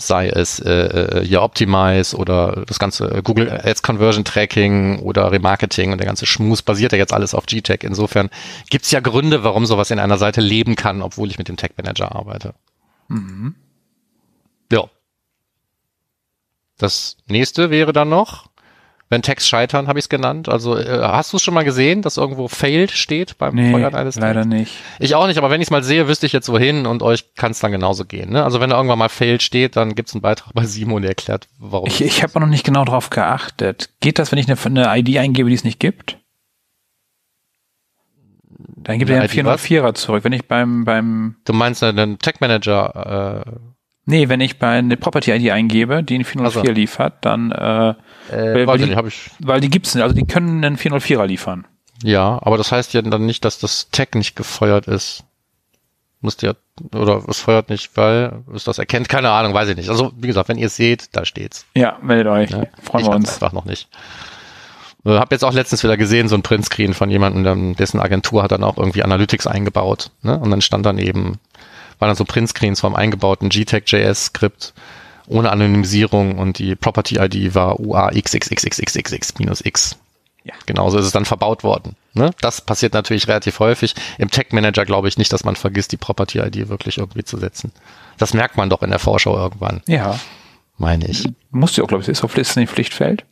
[0.00, 5.92] sei es äh, äh, hier Optimize oder das ganze Google Ads Conversion Tracking oder Remarketing
[5.92, 7.80] und der ganze Schmus basiert ja jetzt alles auf GTech.
[7.82, 8.30] Insofern
[8.70, 11.72] gibt's ja Gründe, warum sowas in einer Seite leben kann, obwohl ich mit dem Tag
[11.76, 12.54] Manager arbeite.
[13.08, 13.54] Mhm.
[14.72, 14.84] Ja.
[16.78, 18.49] Das nächste wäre dann noch,
[19.10, 20.48] wenn Tags scheitern, habe ich es genannt.
[20.48, 23.94] Also äh, hast du es schon mal gesehen, dass irgendwo failed steht beim nee, Feuern
[23.94, 24.46] eines leider Tags?
[24.46, 24.72] nicht.
[25.00, 27.34] Ich auch nicht, aber wenn ich es mal sehe, wüsste ich jetzt wohin und euch
[27.34, 28.30] kann es dann genauso gehen.
[28.30, 28.44] Ne?
[28.44, 31.10] Also wenn da irgendwann mal failed steht, dann gibt es einen Beitrag bei Simon, der
[31.10, 31.88] erklärt, warum.
[31.88, 33.90] Ich, ich habe noch nicht genau drauf geachtet.
[34.00, 36.16] Geht das, wenn ich eine, eine ID eingebe, die es nicht gibt?
[38.76, 40.22] Dann gibt er einen 404er zurück.
[40.22, 43.52] Wenn ich beim, beim Du meinst einen Tag Manager äh,
[44.10, 46.72] Nee, wenn ich bei eine Property ID eingebe, die einen 404 also.
[46.72, 47.90] liefert, dann äh,
[48.30, 49.30] äh, weil, die, nicht, ich.
[49.38, 51.64] weil die gibt's nicht, also die können einen 404er liefern.
[52.02, 55.22] Ja, aber das heißt ja dann nicht, dass das Tag nicht gefeuert ist.
[56.22, 56.56] Müsst ihr,
[56.92, 59.88] oder es feuert nicht, weil es das erkennt, keine Ahnung, weiß ich nicht.
[59.88, 61.64] Also, wie gesagt, wenn ihr es seht, da steht's.
[61.76, 62.50] Ja, meldet euch.
[62.50, 63.34] Ja, Freuen wir uns.
[63.34, 63.88] einfach noch nicht.
[65.04, 68.50] Ich habe jetzt auch letztens wieder gesehen, so ein Printscreen von jemandem, dessen Agentur hat
[68.50, 70.10] dann auch irgendwie Analytics eingebaut.
[70.22, 70.36] Ne?
[70.36, 71.38] Und dann stand dann eben,
[72.00, 74.74] waren dann so Printscreens vom eingebauten GTEC.js-Skript
[75.28, 79.96] ohne Anonymisierung und die Property-ID war UAXXXXXX-X.
[80.42, 80.54] Ja.
[80.66, 81.94] Genauso ist es dann verbaut worden.
[82.14, 82.30] Ne?
[82.40, 83.94] Das passiert natürlich relativ häufig.
[84.18, 87.36] Im Tech Manager glaube ich nicht, dass man vergisst, die Property ID wirklich irgendwie zu
[87.36, 87.70] setzen.
[88.18, 89.82] Das merkt man doch in der Vorschau irgendwann.
[89.86, 90.18] Ja.
[90.78, 91.28] Meine ich.
[91.50, 93.24] Musst du auch, glaube ich, ist auf Listen Pflichtfeld.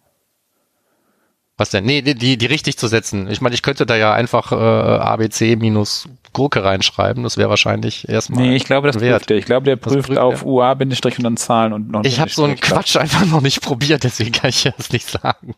[1.59, 1.85] Was denn?
[1.85, 3.29] Nee, die, die richtig zu setzen.
[3.29, 7.25] Ich meine, ich könnte da ja einfach äh, ABC minus Gurke reinschreiben.
[7.25, 8.45] Das wäre wahrscheinlich erstmal.
[8.45, 9.19] Nee, ich glaube, das wert.
[9.19, 9.37] prüft der.
[9.39, 12.31] Ich glaube, der prüft, prüft auf UA Bindestrich und dann Zahlen und noch Ich habe
[12.31, 15.57] so einen Quatsch einfach noch nicht probiert, deswegen kann ich das nicht sagen.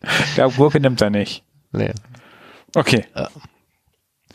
[0.00, 1.44] Ich glaube, Gurke nimmt er nicht.
[1.70, 1.92] Nee.
[2.74, 3.04] Okay.
[3.14, 3.28] Ja.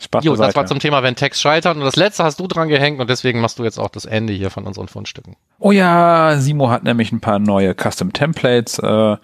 [0.00, 1.76] Spaß jo, das war zum Thema, wenn Text scheitert.
[1.76, 4.32] Und das letzte hast du dran gehängt und deswegen machst du jetzt auch das Ende
[4.32, 5.36] hier von unseren Fundstücken.
[5.58, 9.16] Oh ja, Simo hat nämlich ein paar neue Custom Templates äh,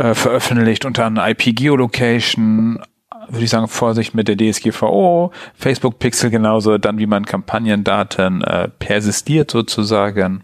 [0.00, 2.80] äh, veröffentlicht unter einer IP-Geolocation,
[3.28, 8.68] würde ich sagen, Vorsicht mit der DSGVO, Facebook Pixel genauso, dann wie man Kampagnendaten äh,
[8.68, 10.42] persistiert sozusagen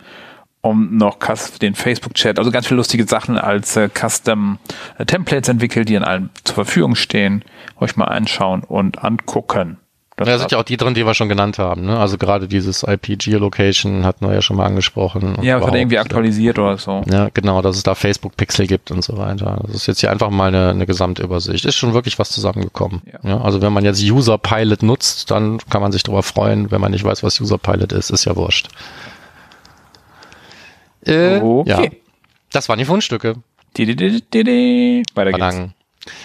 [0.60, 1.18] um noch
[1.62, 4.58] den Facebook-Chat, also ganz viele lustige Sachen als äh, Custom
[4.98, 5.06] äh,
[5.48, 7.44] entwickelt, die an allen zur Verfügung stehen.
[7.78, 9.78] Euch mal anschauen und angucken.
[10.16, 11.84] Das da sind ja auch die drin, die wir schon genannt haben.
[11.84, 11.98] Ne?
[11.98, 15.36] Also gerade dieses IP-Geolocation hatten wir ja schon mal angesprochen.
[15.42, 17.02] Ja, das hat irgendwie aktualisiert oder so.
[17.10, 19.60] Ja, genau, dass es da Facebook-Pixel gibt und so weiter.
[19.66, 21.66] Das ist jetzt hier einfach mal eine, eine Gesamtübersicht.
[21.66, 23.02] Ist schon wirklich was zusammengekommen.
[23.04, 23.28] Ja.
[23.28, 23.40] ja.
[23.42, 26.70] also wenn man jetzt User Pilot nutzt, dann kann man sich darüber freuen.
[26.70, 28.68] Wenn man nicht weiß, was User Pilot ist, ist ja wurscht.
[31.04, 31.70] Äh, okay.
[31.70, 31.90] Ja.
[32.52, 33.34] Das waren die Fundstücke.
[33.76, 35.02] Die, die, die.
[35.14, 35.72] Weiter geht's.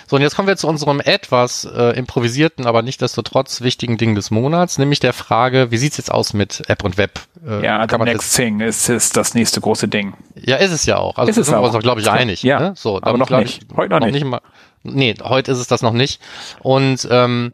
[0.07, 3.97] So, und jetzt kommen wir zu unserem etwas äh, improvisierten, aber nicht desto trotz wichtigen
[3.97, 7.19] Ding des Monats, nämlich der Frage, wie sieht's jetzt aus mit App und Web?
[7.45, 10.13] Äh, ja, the next thing ist, ist das nächste große Ding.
[10.35, 11.17] Ja, ist es ja auch.
[11.17, 11.63] Also ist es sind auch.
[11.63, 12.43] wir uns, glaube ich, einig.
[12.43, 12.73] Ja, ne?
[12.75, 13.63] so, aber noch nicht.
[13.63, 14.15] Ich, heute noch, noch nicht.
[14.15, 14.41] nicht mal,
[14.83, 16.21] nee, heute ist es das noch nicht.
[16.61, 17.53] Und ähm,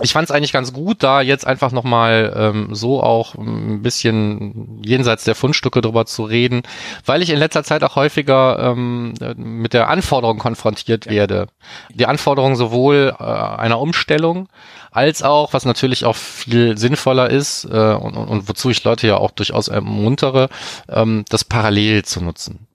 [0.00, 4.80] ich fand es eigentlich ganz gut, da jetzt einfach nochmal ähm, so auch ein bisschen
[4.82, 6.62] jenseits der Fundstücke drüber zu reden,
[7.04, 11.48] weil ich in letzter Zeit auch häufiger ähm, mit der Anforderung konfrontiert werde.
[11.90, 14.48] Die Anforderung sowohl äh, einer Umstellung
[14.92, 19.06] als auch, was natürlich auch viel sinnvoller ist äh, und, und, und wozu ich Leute
[19.06, 20.48] ja auch durchaus ermuntere,
[20.88, 22.66] ähm, das parallel zu nutzen.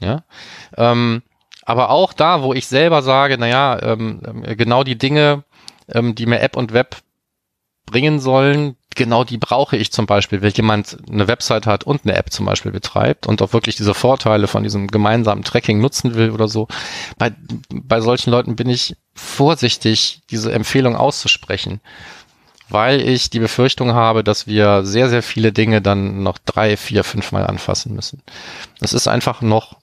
[0.00, 0.22] Ja.
[0.76, 1.22] Ähm,
[1.64, 4.20] aber auch da, wo ich selber sage, naja, ähm,
[4.56, 5.44] genau die Dinge,
[5.94, 6.96] ähm, die mir App und Web
[7.86, 12.14] bringen sollen, genau die brauche ich zum Beispiel, wenn jemand eine Website hat und eine
[12.14, 16.30] App zum Beispiel betreibt und auch wirklich diese Vorteile von diesem gemeinsamen Tracking nutzen will
[16.30, 16.68] oder so.
[17.18, 17.32] Bei,
[17.72, 21.80] bei solchen Leuten bin ich vorsichtig, diese Empfehlung auszusprechen,
[22.68, 27.04] weil ich die Befürchtung habe, dass wir sehr, sehr viele Dinge dann noch drei, vier,
[27.04, 28.22] fünf Mal anfassen müssen.
[28.80, 29.76] Das ist einfach noch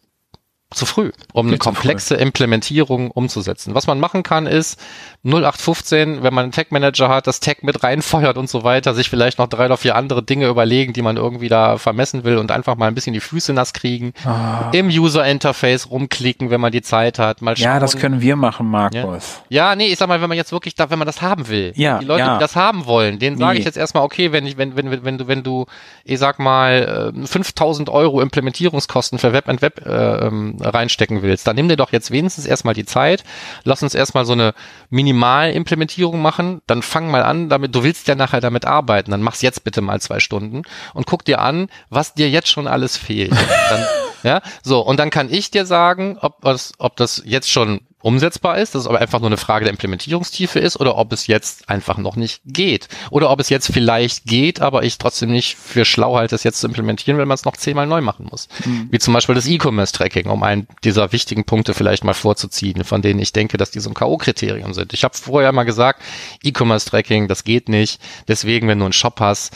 [0.73, 3.73] zu früh, um eine komplexe Implementierung umzusetzen.
[3.73, 4.77] Was man machen kann, ist
[5.23, 9.09] 0815, wenn man einen Tag Manager hat, das Tag mit reinfeuert und so weiter, sich
[9.09, 12.51] vielleicht noch drei oder vier andere Dinge überlegen, die man irgendwie da vermessen will und
[12.51, 14.11] einfach mal ein bisschen die Füße nass kriegen.
[14.25, 14.69] Ah.
[14.73, 17.41] Im User Interface rumklicken, wenn man die Zeit hat.
[17.41, 17.63] Mal schauen.
[17.63, 19.41] Ja, das können wir machen, Markus.
[19.47, 19.69] Ja?
[19.69, 21.71] ja, nee, ich sag mal, wenn man jetzt wirklich da, wenn man das haben will.
[21.75, 22.33] Ja, die Leute, ja.
[22.35, 23.41] die das haben wollen, denen nee.
[23.41, 25.65] sage ich jetzt erstmal, okay, wenn ich, wenn, wenn, wenn du, wenn du,
[26.03, 31.47] ich sag mal, 5000 äh, Euro Implementierungskosten für Web and Web äh, ähm, reinstecken willst,
[31.47, 33.23] dann nimm dir doch jetzt wenigstens erstmal die Zeit,
[33.63, 34.53] lass uns erstmal so eine
[34.89, 39.41] Minimalimplementierung machen, dann fang mal an, damit du willst ja nachher damit arbeiten, dann mach's
[39.41, 43.31] jetzt bitte mal zwei Stunden und guck dir an, was dir jetzt schon alles fehlt.
[43.31, 43.85] Dann,
[44.27, 48.57] ja, so und dann kann ich dir sagen, ob was, ob das jetzt schon umsetzbar
[48.59, 51.67] ist, dass es aber einfach nur eine Frage der Implementierungstiefe ist oder ob es jetzt
[51.67, 52.87] einfach noch nicht geht.
[53.09, 56.61] Oder ob es jetzt vielleicht geht, aber ich trotzdem nicht für schlau halte, es jetzt
[56.61, 58.49] zu implementieren, weil man es noch zehnmal neu machen muss.
[58.63, 58.87] Mhm.
[58.91, 63.19] Wie zum Beispiel das E-Commerce-Tracking, um einen dieser wichtigen Punkte vielleicht mal vorzuziehen, von denen
[63.19, 64.93] ich denke, dass die so ein K.O.-Kriterium sind.
[64.93, 66.01] Ich habe vorher mal gesagt,
[66.43, 67.99] E-Commerce-Tracking, das geht nicht.
[68.27, 69.53] Deswegen, wenn du einen Shop hast,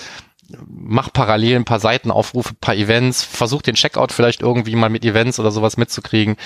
[0.68, 5.40] mach parallel ein paar Seitenaufrufe, paar Events, versuch den Checkout vielleicht irgendwie mal mit Events
[5.40, 6.38] oder sowas mitzukriegen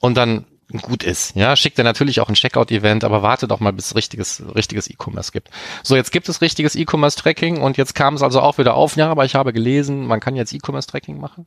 [0.00, 0.46] und dann
[0.82, 1.34] gut ist.
[1.36, 4.88] Ja, schickt er natürlich auch ein Checkout-Event, aber warte doch mal, bis es richtiges, richtiges
[4.88, 5.50] E-Commerce gibt.
[5.82, 9.10] So, jetzt gibt es richtiges E-Commerce-Tracking und jetzt kam es also auch wieder auf, ja,
[9.10, 11.46] aber ich habe gelesen, man kann jetzt E-Commerce-Tracking machen.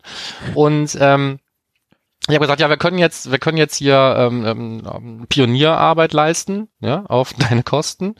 [0.55, 1.39] Und ähm,
[2.27, 6.69] ich habe gesagt, ja, wir können jetzt, wir können jetzt hier ähm, ähm, Pionierarbeit leisten,
[6.79, 8.15] ja, auf deine Kosten.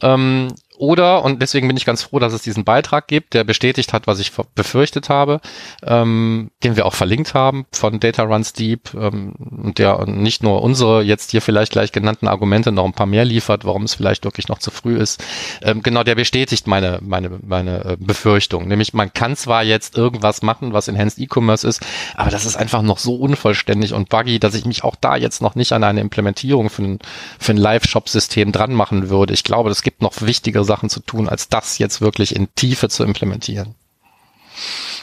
[0.00, 3.92] Ähm, oder, und deswegen bin ich ganz froh, dass es diesen Beitrag gibt, der bestätigt
[3.92, 5.40] hat, was ich befürchtet habe,
[5.84, 9.32] ähm, den wir auch verlinkt haben von Data Runs Deep ähm,
[9.78, 13.64] der nicht nur unsere jetzt hier vielleicht gleich genannten Argumente noch ein paar mehr liefert,
[13.64, 15.22] warum es vielleicht wirklich noch zu früh ist.
[15.62, 18.66] Ähm, genau, der bestätigt meine, meine, meine äh, Befürchtung.
[18.66, 22.82] Nämlich, man kann zwar jetzt irgendwas machen, was Enhanced E-Commerce ist, aber das ist einfach
[22.82, 26.00] noch so unvollständig und buggy, dass ich mich auch da jetzt noch nicht an eine
[26.00, 26.98] Implementierung für ein,
[27.38, 29.32] für ein Live-Shop-System dran machen würde.
[29.32, 32.88] Ich glaube, es gibt noch wichtigere Sachen zu tun, als das jetzt wirklich in Tiefe
[32.88, 33.74] zu implementieren.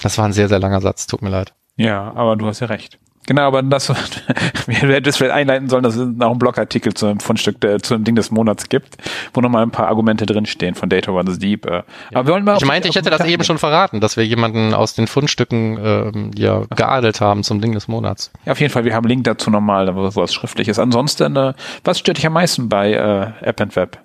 [0.01, 1.53] Das war ein sehr, sehr langer Satz, tut mir leid.
[1.75, 2.97] Ja, aber du hast ja recht.
[3.29, 3.89] Genau, aber das,
[4.65, 7.77] wir hätten das vielleicht einleiten sollen, dass es noch einen Blogartikel zu einem Fundstück, der,
[7.77, 8.97] zu einem Ding des Monats gibt,
[9.35, 11.67] wo nochmal ein paar Argumente drinstehen von Data Runs Deep.
[11.67, 11.83] Äh.
[12.11, 14.73] Aber wir wollen mal ich meinte, ich hätte das eben schon verraten, dass wir jemanden
[14.73, 18.31] aus den Fundstücken ähm, ja geadelt haben zum Ding des Monats.
[18.45, 20.79] Ja, auf jeden Fall, wir haben einen Link dazu nochmal, wo, wo es schriftlich ist.
[20.79, 21.53] Ansonsten, äh,
[21.83, 23.99] was stört dich am meisten bei äh, App and Web?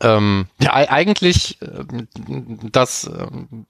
[0.00, 1.84] Ähm, ja, eigentlich, äh,
[2.70, 3.66] dass ähm,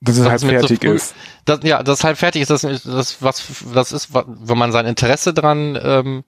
[0.00, 1.14] dass es halb fertig so ist.
[1.44, 3.42] Das, ja, das halb fertig ist, das, das, was,
[3.74, 6.24] das ist, wenn man sein Interesse dran ähm,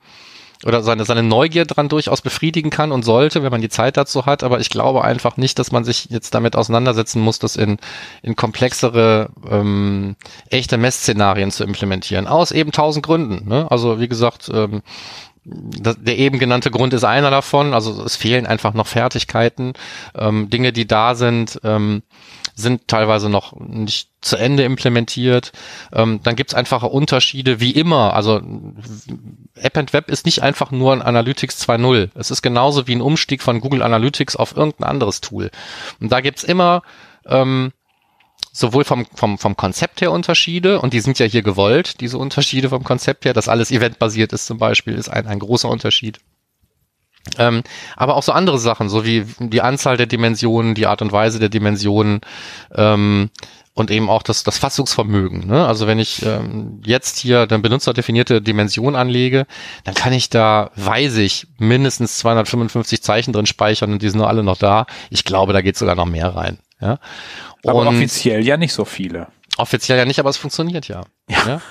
[0.64, 4.26] oder seine, seine Neugier dran durchaus befriedigen kann und sollte, wenn man die Zeit dazu
[4.26, 4.42] hat.
[4.42, 7.78] Aber ich glaube einfach nicht, dass man sich jetzt damit auseinandersetzen muss, das in,
[8.22, 10.16] in komplexere, ähm,
[10.50, 12.26] echte Messszenarien zu implementieren.
[12.26, 13.48] Aus eben tausend Gründen.
[13.48, 13.70] Ne?
[13.70, 14.82] Also wie gesagt, ähm,
[15.37, 17.74] das, der eben genannte Grund ist einer davon.
[17.74, 19.72] Also es fehlen einfach noch Fertigkeiten,
[20.14, 21.60] ähm, Dinge, die da sind.
[21.64, 22.02] Ähm,
[22.58, 25.52] sind teilweise noch nicht zu Ende implementiert.
[25.92, 28.14] Ähm, dann gibt's einfache Unterschiede, wie immer.
[28.14, 28.42] Also
[29.54, 32.10] App and Web ist nicht einfach nur ein Analytics 2.0.
[32.16, 35.52] Es ist genauso wie ein Umstieg von Google Analytics auf irgendein anderes Tool.
[36.00, 36.82] Und da gibt's immer
[37.26, 37.72] ähm,
[38.58, 42.70] sowohl vom, vom, vom Konzept her Unterschiede, und die sind ja hier gewollt, diese Unterschiede
[42.70, 46.18] vom Konzept her, dass alles eventbasiert ist zum Beispiel, ist ein, ein großer Unterschied.
[47.36, 47.62] Ähm,
[47.96, 51.38] aber auch so andere Sachen, so wie die Anzahl der Dimensionen, die Art und Weise
[51.38, 52.20] der Dimensionen
[52.74, 53.30] ähm,
[53.74, 55.46] und eben auch das, das Fassungsvermögen.
[55.46, 55.66] Ne?
[55.66, 59.46] Also wenn ich ähm, jetzt hier eine benutzerdefinierte Dimension anlege,
[59.84, 64.28] dann kann ich da, weiß ich, mindestens 255 Zeichen drin speichern und die sind nur
[64.28, 64.86] alle noch da.
[65.10, 66.58] Ich glaube, da geht sogar noch mehr rein.
[66.80, 66.98] Ja?
[67.64, 69.28] Aber und offiziell ja nicht so viele.
[69.56, 71.02] Offiziell ja nicht, aber es funktioniert ja.
[71.28, 71.46] Ja.
[71.46, 71.62] ja?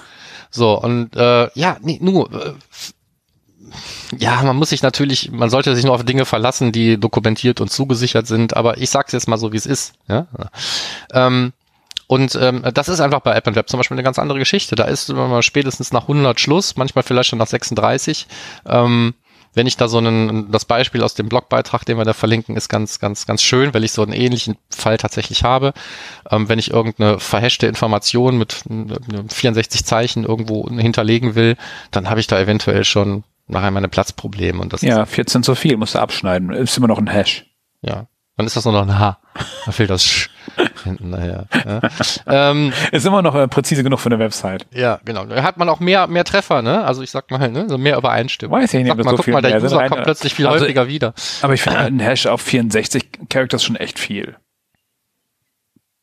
[0.49, 2.53] So, und äh, ja, nee, nur äh,
[4.17, 7.69] ja, man muss sich natürlich, man sollte sich nur auf Dinge verlassen, die dokumentiert und
[7.69, 9.93] zugesichert sind, aber ich sag's jetzt mal so, wie es ist.
[10.07, 10.27] Ja?
[11.13, 11.53] Ähm,
[12.07, 14.75] und ähm, das ist einfach bei App Web zum Beispiel eine ganz andere Geschichte.
[14.75, 18.27] Da ist immer spätestens nach 100 Schluss, manchmal vielleicht schon nach 36.
[18.65, 19.13] Ähm,
[19.57, 22.69] wenn ich da so einen, das Beispiel aus dem Blogbeitrag, den wir da verlinken, ist
[22.69, 25.73] ganz, ganz, ganz schön, weil ich so einen ähnlichen Fall tatsächlich habe.
[26.29, 28.63] Ähm, wenn ich irgendeine verhashte Information mit
[29.29, 31.57] 64 Zeichen irgendwo hinterlegen will,
[31.91, 34.61] dann habe ich da eventuell schon nachher meine Platzprobleme.
[34.61, 36.51] Und das ja, 14 zu viel, musst du abschneiden.
[36.51, 37.45] Ist immer noch ein Hash.
[37.81, 38.07] Ja.
[38.37, 39.17] Dann ist das nur noch ein H.
[39.65, 40.29] Da fehlt das Sch
[40.83, 41.47] hinten nachher.
[41.53, 41.81] Ja.
[42.51, 44.67] ähm, ist immer noch äh, präzise genug für eine Website.
[44.71, 45.25] Ja, genau.
[45.25, 46.85] Da hat man auch mehr, mehr Treffer, ne?
[46.85, 47.67] Also ich sag mal, ne?
[47.67, 48.59] So mehr Übereinstimmung.
[48.59, 50.87] Weiß ich nicht, sag mal, so guck mal, der User kommt plötzlich viel also, häufiger
[50.87, 51.13] wieder.
[51.41, 54.35] Aber ich finde ein Hash auf 64 Characters schon echt viel.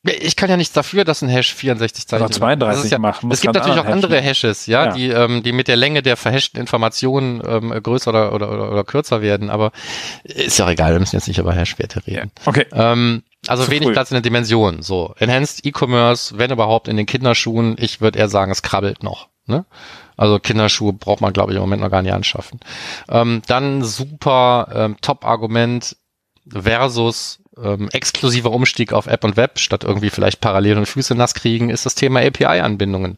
[0.07, 3.23] Ich kann ja nichts dafür, dass ein Hash 64 Zeichen Oder 32 ja, macht.
[3.29, 6.15] Es gibt natürlich auch andere Hashes, ja, ja, die ähm, die mit der Länge der
[6.17, 9.49] verhashten Informationen ähm, größer oder, oder, oder, oder kürzer werden.
[9.49, 9.71] Aber
[10.23, 12.31] ist ja egal, wir müssen jetzt nicht über Hashwerte reden.
[12.45, 12.65] Okay.
[12.71, 13.93] Ähm, also Zu wenig früh.
[13.93, 14.81] Platz in der Dimension.
[14.81, 17.75] So Enhanced E-Commerce, wenn überhaupt in den Kinderschuhen.
[17.79, 19.29] Ich würde eher sagen, es krabbelt noch.
[19.47, 19.65] Ne?
[20.17, 22.59] Also Kinderschuhe braucht man, glaube ich, im Moment noch gar nicht anschaffen.
[23.09, 25.95] Ähm, dann super ähm, Top-Argument
[26.49, 31.33] versus ähm, exklusiver Umstieg auf App und Web, statt irgendwie vielleicht parallel und Füße nass
[31.33, 33.17] kriegen, ist das Thema API-Anbindungen.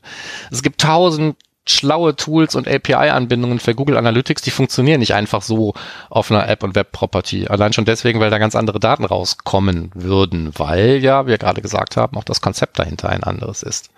[0.52, 1.36] Es gibt tausend
[1.70, 5.74] schlaue Tools und API-Anbindungen für Google Analytics, die funktionieren nicht einfach so
[6.10, 7.48] auf einer App- und Web-Property.
[7.48, 11.98] Allein schon deswegen, weil da ganz andere Daten rauskommen würden, weil ja, wir gerade gesagt
[11.98, 13.90] haben, auch das Konzept dahinter ein anderes ist.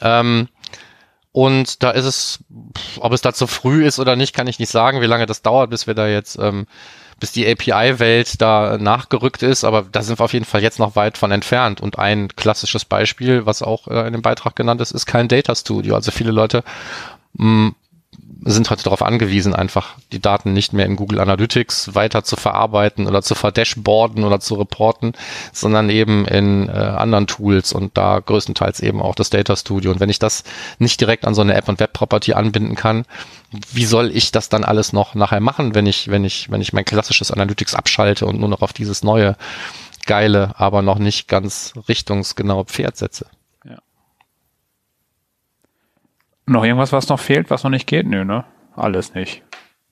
[0.00, 0.48] Ähm,
[1.30, 2.40] und da ist es,
[3.00, 5.40] ob es da zu früh ist oder nicht, kann ich nicht sagen, wie lange das
[5.40, 6.66] dauert, bis wir da jetzt ähm,
[7.22, 10.96] bis die API-Welt da nachgerückt ist, aber da sind wir auf jeden Fall jetzt noch
[10.96, 11.80] weit von entfernt.
[11.80, 15.54] Und ein klassisches Beispiel, was auch äh, in dem Beitrag genannt ist, ist kein Data
[15.54, 15.94] Studio.
[15.94, 16.64] Also viele Leute
[17.34, 17.74] mh, mm,
[18.44, 23.06] sind heute darauf angewiesen, einfach die Daten nicht mehr in Google Analytics weiter zu verarbeiten
[23.06, 25.12] oder zu verdashboarden oder zu reporten,
[25.52, 29.90] sondern eben in äh, anderen Tools und da größtenteils eben auch das Data Studio.
[29.92, 30.44] Und wenn ich das
[30.78, 33.04] nicht direkt an so eine App und Web Property anbinden kann,
[33.72, 36.72] wie soll ich das dann alles noch nachher machen, wenn ich, wenn ich, wenn ich
[36.72, 39.36] mein klassisches Analytics abschalte und nur noch auf dieses neue
[40.06, 43.26] geile, aber noch nicht ganz richtungsgenaue Pferd setze?
[46.46, 48.06] Noch irgendwas, was noch fehlt, was noch nicht geht?
[48.06, 48.44] Nö, ne?
[48.74, 49.42] Alles nicht.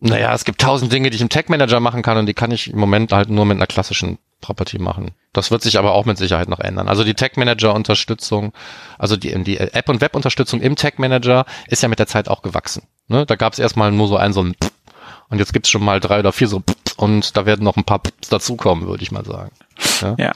[0.00, 2.50] Naja, es gibt tausend Dinge, die ich im Tag Manager machen kann und die kann
[2.50, 5.10] ich im Moment halt nur mit einer klassischen Property machen.
[5.34, 6.88] Das wird sich aber auch mit Sicherheit noch ändern.
[6.88, 8.52] Also die Tag Manager Unterstützung,
[8.98, 12.28] also die, die App und Web Unterstützung im Tag Manager ist ja mit der Zeit
[12.28, 12.84] auch gewachsen.
[13.08, 13.26] Ne?
[13.26, 14.56] Da gab es erstmal nur so ein so ein
[15.28, 16.62] und jetzt gibt's schon mal drei oder vier so
[16.96, 19.52] und da werden noch ein paar dazukommen, würde ich mal sagen.
[20.00, 20.14] Ja.
[20.18, 20.32] ja.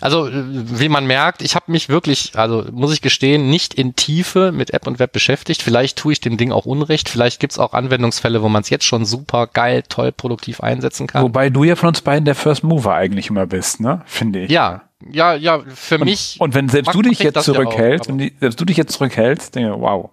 [0.00, 4.52] Also, wie man merkt, ich habe mich wirklich, also muss ich gestehen, nicht in Tiefe
[4.52, 5.62] mit App und Web beschäftigt.
[5.62, 7.08] Vielleicht tue ich dem Ding auch Unrecht.
[7.08, 11.22] Vielleicht gibt's auch Anwendungsfälle, wo man es jetzt schon super geil, toll, produktiv einsetzen kann.
[11.22, 14.02] Wobei du ja von uns beiden der First Mover eigentlich immer bist, ne?
[14.06, 14.50] Finde ich.
[14.50, 16.36] Ja, ja, ja, für und, mich.
[16.38, 19.54] Und wenn selbst du dich jetzt zurückhältst, ja auch, wenn selbst du dich jetzt zurückhältst,
[19.54, 20.10] denke ich, wow.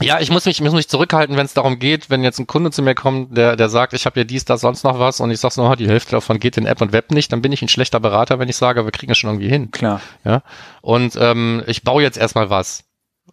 [0.00, 2.46] Ja, ich muss mich, ich muss mich zurückhalten, wenn es darum geht, wenn jetzt ein
[2.46, 5.20] Kunde zu mir kommt, der, der sagt, ich habe ja dies, das, sonst noch was
[5.20, 7.52] und ich sage noch, die Hälfte davon geht in App und Web nicht, dann bin
[7.52, 9.70] ich ein schlechter Berater, wenn ich sage, wir kriegen es schon irgendwie hin.
[9.70, 10.00] Klar.
[10.24, 10.42] Ja.
[10.80, 12.84] Und ähm, ich baue jetzt erstmal was.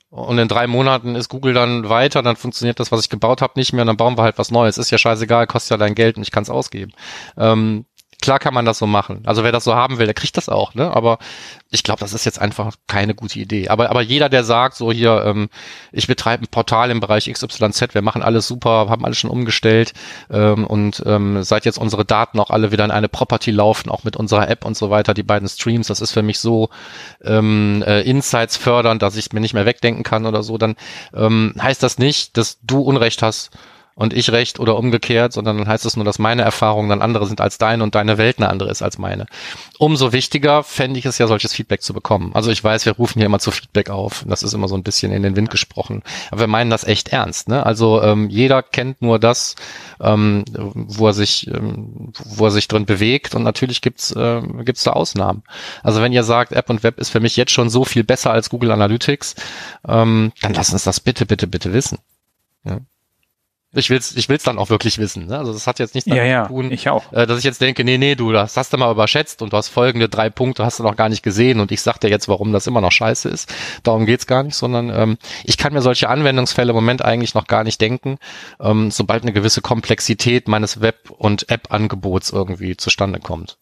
[0.10, 3.53] Und in drei Monaten ist Google dann weiter, dann funktioniert das, was ich gebaut habe,
[3.56, 4.77] nicht mehr und dann bauen wir halt was Neues.
[4.77, 6.93] Ist ja scheißegal, kostet ja dein Geld und ich kann es ausgeben.
[7.38, 7.86] Ähm,
[8.28, 9.22] Klar kann man das so machen.
[9.26, 10.94] Also wer das so haben will, der kriegt das auch, ne?
[10.94, 11.18] Aber
[11.70, 13.70] ich glaube, das ist jetzt einfach keine gute Idee.
[13.70, 15.48] Aber, aber jeder, der sagt, so hier, ähm,
[15.94, 19.94] ich betreibe ein Portal im Bereich XYZ, wir machen alles super, haben alles schon umgestellt
[20.30, 24.04] ähm, und ähm, seit jetzt unsere Daten auch alle wieder in eine Property laufen, auch
[24.04, 26.68] mit unserer App und so weiter, die beiden Streams, das ist für mich so
[27.24, 30.76] ähm, äh, Insights fördern, dass ich mir nicht mehr wegdenken kann oder so, dann
[31.13, 33.52] ähm, heißt das nicht, dass du Unrecht hast
[33.98, 37.26] und ich recht oder umgekehrt, sondern dann heißt es nur, dass meine Erfahrungen dann andere
[37.26, 39.26] sind als deine und deine Welt eine andere ist als meine.
[39.80, 42.30] Umso wichtiger fände ich es ja, solches Feedback zu bekommen.
[42.36, 44.24] Also ich weiß, wir rufen hier immer zu Feedback auf.
[44.28, 46.04] Das ist immer so ein bisschen in den Wind gesprochen.
[46.30, 47.50] Aber wir meinen das echt ernst.
[47.50, 47.66] Ne?
[47.66, 49.56] Also ähm, jeder kennt nur das,
[50.00, 53.34] ähm, wo er sich, ähm, wo er sich drin bewegt.
[53.34, 55.42] Und natürlich gibt's äh, gibt's da Ausnahmen.
[55.82, 58.30] Also wenn ihr sagt, App und Web ist für mich jetzt schon so viel besser
[58.30, 59.34] als Google Analytics,
[59.88, 61.98] ähm, dann lasst uns das bitte, bitte, bitte wissen.
[62.64, 62.80] Ja.
[63.73, 65.27] Ich will's, ich will's dann auch wirklich wissen.
[65.27, 65.38] Ne?
[65.38, 67.12] Also das hat jetzt nichts damit ja, ja, zu tun, ich auch.
[67.12, 69.58] Äh, dass ich jetzt denke, nee, nee, du, das hast du mal überschätzt und du
[69.58, 72.30] hast folgende drei Punkte hast du noch gar nicht gesehen und ich sag dir jetzt,
[72.30, 73.53] warum das immer noch scheiße ist.
[73.84, 77.47] Darum geht's gar nicht, sondern ähm, ich kann mir solche Anwendungsfälle im Moment eigentlich noch
[77.47, 78.19] gar nicht denken,
[78.62, 83.58] ähm, sobald eine gewisse Komplexität meines Web- und App-Angebots irgendwie zustande kommt.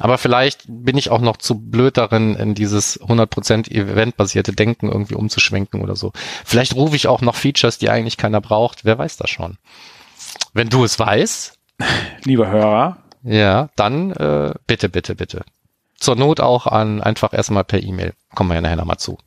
[0.00, 5.14] Aber vielleicht bin ich auch noch zu blöd darin, in dieses 100% eventbasierte Denken irgendwie
[5.14, 6.12] umzuschwenken oder so.
[6.44, 8.84] Vielleicht rufe ich auch noch Features, die eigentlich keiner braucht.
[8.84, 9.56] Wer weiß das schon?
[10.52, 11.58] Wenn du es weißt.
[12.24, 12.98] Lieber Hörer.
[13.22, 15.44] Ja, dann äh, bitte, bitte, bitte.
[15.98, 18.12] Zur Not auch an einfach erstmal per E-Mail.
[18.34, 19.18] Kommen wir ja nachher nochmal zu.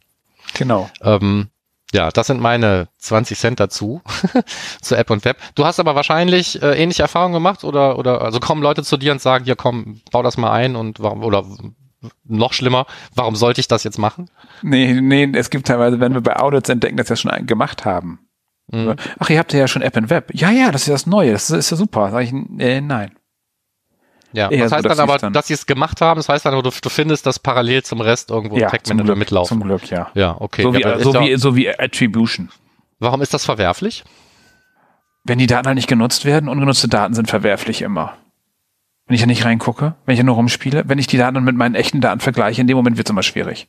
[0.53, 0.89] Genau.
[1.01, 1.49] Ähm,
[1.93, 4.01] ja, das sind meine 20 Cent dazu
[4.81, 5.37] zu App und Web.
[5.55, 9.11] Du hast aber wahrscheinlich äh, ähnliche Erfahrungen gemacht oder oder also kommen Leute zu dir
[9.11, 11.45] und sagen, hier komm, bau das mal ein und warum oder
[12.23, 14.29] noch schlimmer, warum sollte ich das jetzt machen?
[14.61, 17.85] Nee, nee, es gibt teilweise, wenn wir bei Audits entdecken, dass wir schon einen gemacht
[17.85, 18.19] haben.
[18.71, 18.95] Mhm.
[19.19, 20.31] Ach, ihr habt ja schon App und Web.
[20.33, 22.11] Ja, ja, das ist das Neue, das ist, ja super.
[22.11, 23.11] Sag ich, äh, nein.
[24.33, 26.53] Ja, das heißt so, dann aber, dann dass sie es gemacht haben, das heißt dann,
[26.61, 29.59] du, du findest das parallel zum Rest irgendwo ja, im Tag Manager mitlaufen.
[29.59, 30.11] Zum Glück, ja.
[30.13, 30.63] Ja, okay.
[30.63, 32.49] So wie, ja, so, wie, so wie Attribution.
[32.99, 34.03] Warum ist das verwerflich?
[35.23, 38.13] Wenn die Daten halt nicht genutzt werden, ungenutzte Daten sind verwerflich immer.
[39.07, 41.55] Wenn ich da nicht reingucke, wenn ich ja nur rumspiele, wenn ich die Daten mit
[41.55, 43.67] meinen echten Daten vergleiche, in dem Moment wird es immer schwierig.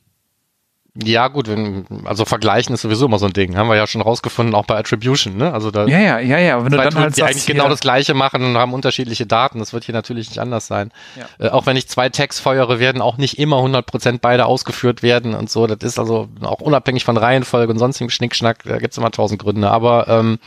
[1.03, 3.55] Ja, gut, wenn, also vergleichen ist sowieso immer so ein Ding.
[3.55, 5.53] Haben wir ja schon rausgefunden, auch bei Attribution, ne?
[5.53, 5.85] Also da.
[5.85, 6.55] Ja, ja, ja, ja.
[6.55, 9.59] Aber wenn du dann halt die eigentlich genau das Gleiche machen und haben unterschiedliche Daten.
[9.59, 10.91] Das wird hier natürlich nicht anders sein.
[11.15, 11.47] Ja.
[11.47, 15.33] Äh, auch wenn ich zwei Tags feuere, werden auch nicht immer 100% beide ausgeführt werden
[15.33, 15.67] und so.
[15.67, 18.63] Das ist also auch unabhängig von Reihenfolge und sonstigem Schnickschnack.
[18.63, 19.69] Da gibt's immer tausend Gründe.
[19.69, 20.39] Aber ähm,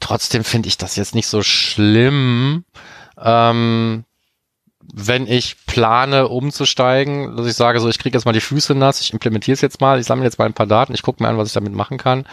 [0.00, 2.64] trotzdem finde ich das jetzt nicht so schlimm.
[3.22, 4.04] Ähm,
[4.96, 9.00] wenn ich plane, umzusteigen, dass ich sage, so ich kriege jetzt mal die Füße nass,
[9.00, 11.28] ich implementiere es jetzt mal, ich sammle jetzt mal ein paar Daten, ich gucke mir
[11.28, 12.26] an, was ich damit machen kann.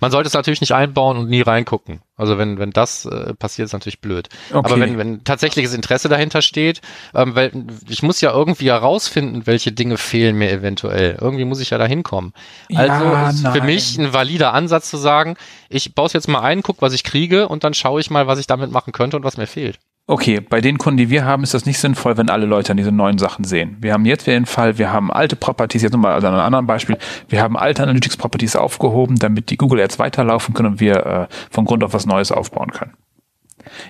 [0.00, 2.00] Man sollte es natürlich nicht einbauen und nie reingucken.
[2.16, 4.28] Also wenn, wenn das äh, passiert, ist natürlich blöd.
[4.50, 4.58] Okay.
[4.58, 6.80] Aber wenn, wenn tatsächliches Interesse dahinter steht,
[7.14, 7.52] ähm, weil
[7.88, 11.16] ich muss ja irgendwie herausfinden, welche Dinge fehlen mir eventuell.
[11.20, 12.32] Irgendwie muss ich ja da hinkommen.
[12.74, 13.52] Also ja, ist nein.
[13.52, 15.36] für mich ein valider Ansatz zu sagen,
[15.68, 18.26] ich baue es jetzt mal ein, guck, was ich kriege und dann schaue ich mal,
[18.26, 19.78] was ich damit machen könnte und was mir fehlt.
[20.10, 22.78] Okay, bei den Kunden, die wir haben, ist das nicht sinnvoll, wenn alle Leute an
[22.78, 23.76] diese neuen Sachen sehen.
[23.80, 26.44] Wir haben jetzt wieder den Fall, wir haben alte Properties, jetzt nochmal also an einem
[26.44, 26.96] anderen Beispiel,
[27.28, 31.26] wir haben alte Analytics Properties aufgehoben, damit die Google Ads weiterlaufen können und wir äh,
[31.50, 32.94] von Grund auf was Neues aufbauen können.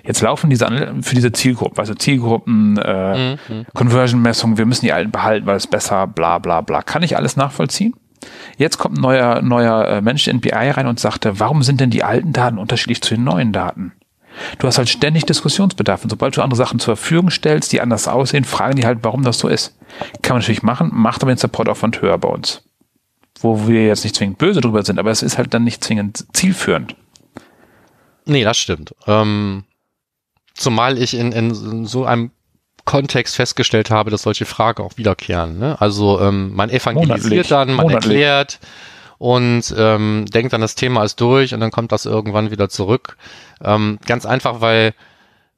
[0.03, 0.67] Jetzt laufen diese
[1.01, 3.65] für diese Zielgruppen, also Zielgruppen, äh, mhm.
[3.73, 6.81] Conversion-Messungen, wir müssen die alten behalten, weil es besser, bla bla bla.
[6.81, 7.95] Kann ich alles nachvollziehen?
[8.57, 11.91] Jetzt kommt ein neuer, neuer äh, Mensch in BI rein und sagte, warum sind denn
[11.91, 13.93] die alten Daten unterschiedlich zu den neuen Daten?
[14.57, 16.03] Du hast halt ständig Diskussionsbedarf.
[16.03, 19.23] Und sobald du andere Sachen zur Verfügung stellst, die anders aussehen, fragen die halt, warum
[19.23, 19.77] das so ist.
[20.21, 22.63] Kann man natürlich machen, macht aber den Supportaufwand höher bei uns.
[23.41, 26.25] Wo wir jetzt nicht zwingend böse drüber sind, aber es ist halt dann nicht zwingend
[26.33, 26.95] zielführend.
[28.25, 28.93] Nee, das stimmt.
[29.07, 29.63] Ähm,
[30.53, 32.31] zumal ich in, in so einem
[32.85, 35.59] Kontext festgestellt habe, dass solche Fragen auch wiederkehren.
[35.59, 35.79] Ne?
[35.79, 37.47] Also ähm, man evangelisiert Monatlich.
[37.47, 38.13] dann, man Monatlich.
[38.13, 38.59] erklärt
[39.19, 43.17] und ähm, denkt dann, das Thema ist durch und dann kommt das irgendwann wieder zurück.
[43.61, 44.95] Ähm, ganz einfach, weil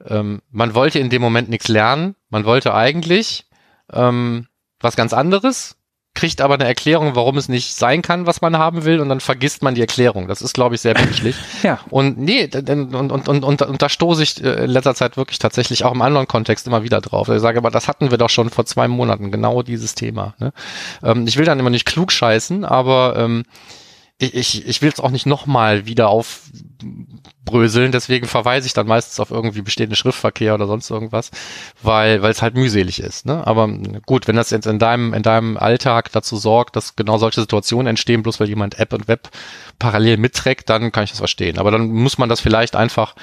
[0.05, 2.15] ähm, man wollte in dem Moment nichts lernen.
[2.29, 3.45] Man wollte eigentlich
[3.93, 4.47] ähm,
[4.79, 5.77] was ganz anderes
[6.13, 9.21] kriegt aber eine Erklärung, warum es nicht sein kann, was man haben will, und dann
[9.21, 10.27] vergisst man die Erklärung.
[10.27, 11.35] Das ist, glaube ich, sehr menschlich.
[11.63, 11.79] ja.
[11.89, 15.39] Und nee, und, und, und, und, und, da stoße ich äh, in letzter Zeit wirklich
[15.39, 17.29] tatsächlich auch im anderen Kontext immer wieder drauf.
[17.29, 20.33] Ich sage, aber das hatten wir doch schon vor zwei Monaten, genau dieses Thema.
[20.39, 20.51] Ne?
[21.01, 23.43] Ähm, ich will dann immer nicht klug scheißen, aber ähm,
[24.21, 29.19] ich, ich, ich will es auch nicht nochmal wieder aufbröseln, deswegen verweise ich dann meistens
[29.19, 31.31] auf irgendwie bestehende Schriftverkehr oder sonst irgendwas,
[31.81, 33.25] weil weil es halt mühselig ist.
[33.25, 33.45] Ne?
[33.47, 33.67] Aber
[34.05, 37.87] gut, wenn das jetzt in deinem in deinem Alltag dazu sorgt, dass genau solche Situationen
[37.87, 39.29] entstehen, bloß weil jemand App und Web
[39.79, 41.57] parallel mitträgt, dann kann ich das verstehen.
[41.57, 43.15] Aber dann muss man das vielleicht einfach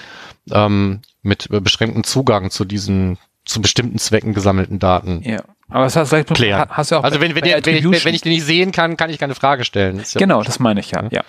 [0.51, 5.43] ähm, mit beschränktem Zugang zu diesen zu bestimmten Zwecken gesammelten Daten ja.
[5.71, 6.69] Aber das hast, vielleicht, klären.
[6.71, 8.97] hast du auch also wenn, wenn, der, wenn, ich, wenn ich den nicht sehen kann,
[8.97, 9.99] kann ich keine Frage stellen.
[9.99, 11.05] Das ja genau, das meine ich ja.
[11.11, 11.23] ja.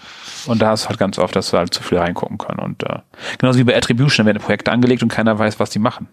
[0.46, 2.60] Und da hast du halt ganz oft, dass wir halt zu viel reingucken können.
[2.60, 3.00] Und äh,
[3.38, 6.08] genauso wie bei Attribution, da werden Projekte angelegt und keiner weiß, was die machen.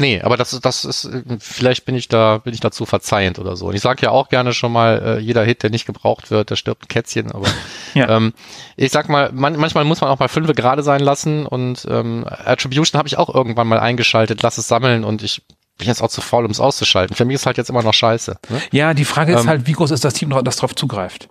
[0.00, 1.10] Nee, aber das, das ist,
[1.40, 3.66] vielleicht bin ich da, bin ich dazu verzeihend oder so.
[3.66, 6.50] Und ich sage ja auch gerne schon mal, äh, jeder Hit, der nicht gebraucht wird,
[6.50, 7.32] der stirbt ein Kätzchen.
[7.32, 7.48] Aber
[7.94, 8.08] ja.
[8.08, 8.32] ähm,
[8.76, 12.24] ich sag mal, man, manchmal muss man auch mal fünfe gerade sein lassen und ähm,
[12.28, 15.42] Attribution habe ich auch irgendwann mal eingeschaltet, lass es sammeln und ich
[15.78, 17.16] bin jetzt auch zu faul, um es auszuschalten.
[17.16, 18.36] Für mich ist halt jetzt immer noch scheiße.
[18.48, 18.60] Ne?
[18.72, 21.28] Ja, die Frage ist ähm, halt, wie groß ist das Team, das darauf zugreift?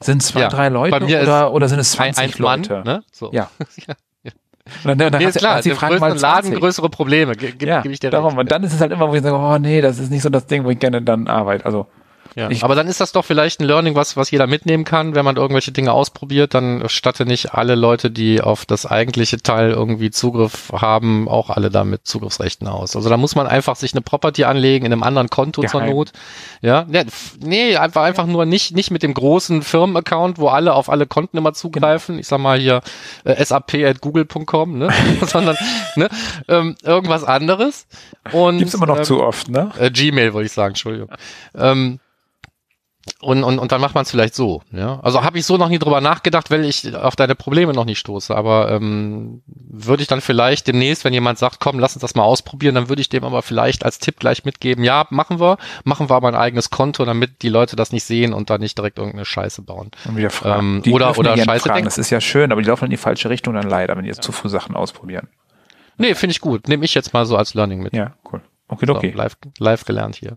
[0.00, 2.72] Sind es zwei, ja, drei Leute oder, oder sind es 20 ein, ein Leute?
[2.74, 3.02] Mann, ne?
[3.10, 3.30] so.
[3.32, 3.50] Ja.
[4.82, 7.94] Und dann, dann nee, ist klar, die Fragen mal Laden größere Probleme, gib, ja, gebe
[7.94, 8.30] ich dir darum.
[8.30, 8.40] Recht.
[8.40, 10.28] Und dann ist es halt immer, wo ich sage, oh nee, das ist nicht so
[10.28, 11.64] das Ding, wo ich gerne dann arbeite.
[11.64, 11.86] Also
[12.36, 15.14] ja, ich, aber dann ist das doch vielleicht ein Learning, was, was jeder mitnehmen kann,
[15.14, 19.70] wenn man irgendwelche Dinge ausprobiert, dann statte nicht alle Leute, die auf das eigentliche Teil
[19.70, 22.94] irgendwie Zugriff haben, auch alle damit Zugriffsrechten aus.
[22.94, 25.70] Also da muss man einfach sich eine Property anlegen in einem anderen Konto Geheim.
[25.70, 26.12] zur Not.
[26.60, 26.84] Ja,
[27.40, 31.38] nee, einfach, einfach nur nicht, nicht mit dem großen Firmenaccount, wo alle auf alle Konten
[31.38, 32.18] immer zugreifen.
[32.18, 32.82] Ich sag mal hier
[33.24, 34.90] äh, sap.google.com, ne?
[35.22, 35.56] sondern
[35.94, 36.10] ne?
[36.48, 37.86] Ähm, irgendwas anderes.
[38.32, 39.70] Und, Gibt's immer noch ähm, zu oft, ne?
[39.78, 41.08] Äh, Gmail wollte ich sagen, Entschuldigung.
[41.54, 41.98] Ähm,
[43.20, 44.62] und, und, und dann macht man es vielleicht so.
[44.72, 45.00] Ja?
[45.00, 47.98] Also habe ich so noch nie drüber nachgedacht, weil ich auf deine Probleme noch nicht
[47.98, 48.34] stoße.
[48.34, 52.24] Aber ähm, würde ich dann vielleicht demnächst, wenn jemand sagt, komm, lass uns das mal
[52.24, 56.10] ausprobieren, dann würde ich dem aber vielleicht als Tipp gleich mitgeben, ja, machen wir, machen
[56.10, 58.98] wir aber ein eigenes Konto, damit die Leute das nicht sehen und da nicht direkt
[58.98, 59.90] irgendeine Scheiße bauen.
[60.04, 60.82] Und wieder fragen.
[60.84, 61.74] Ähm, oder oder Scheiße fragen.
[61.74, 61.84] denken.
[61.84, 64.08] Das ist ja schön, aber die laufen in die falsche Richtung dann leider, wenn die
[64.08, 64.22] jetzt ja.
[64.22, 65.28] zu früh Sachen ausprobieren.
[65.98, 66.68] Nee, finde ich gut.
[66.68, 67.94] Nehme ich jetzt mal so als Learning mit.
[67.94, 68.42] Ja, cool.
[68.68, 69.12] Okay, okay.
[69.12, 70.36] So, live, live gelernt hier.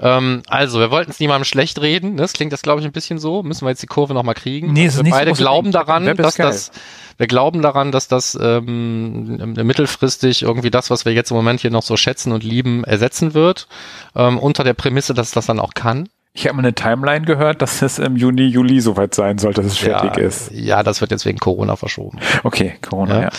[0.00, 2.16] Ähm, also, wir wollten es niemandem schlecht reden.
[2.16, 3.42] Das klingt das, glaube ich, ein bisschen so.
[3.42, 4.72] Müssen wir jetzt die Kurve nochmal kriegen.
[4.72, 6.70] Nee, also wir beide so glauben daran, dass das,
[7.16, 11.70] wir glauben daran, dass das ähm, mittelfristig irgendwie das, was wir jetzt im Moment hier
[11.70, 13.68] noch so schätzen und lieben, ersetzen wird.
[14.16, 16.08] Ähm, unter der Prämisse, dass das dann auch kann.
[16.36, 19.66] Ich habe mal eine Timeline gehört, dass es im Juni, Juli soweit sein soll, dass
[19.66, 20.50] es fertig ja, ist.
[20.50, 22.18] Ja, das wird jetzt wegen Corona verschoben.
[22.42, 23.30] Okay, Corona, ja.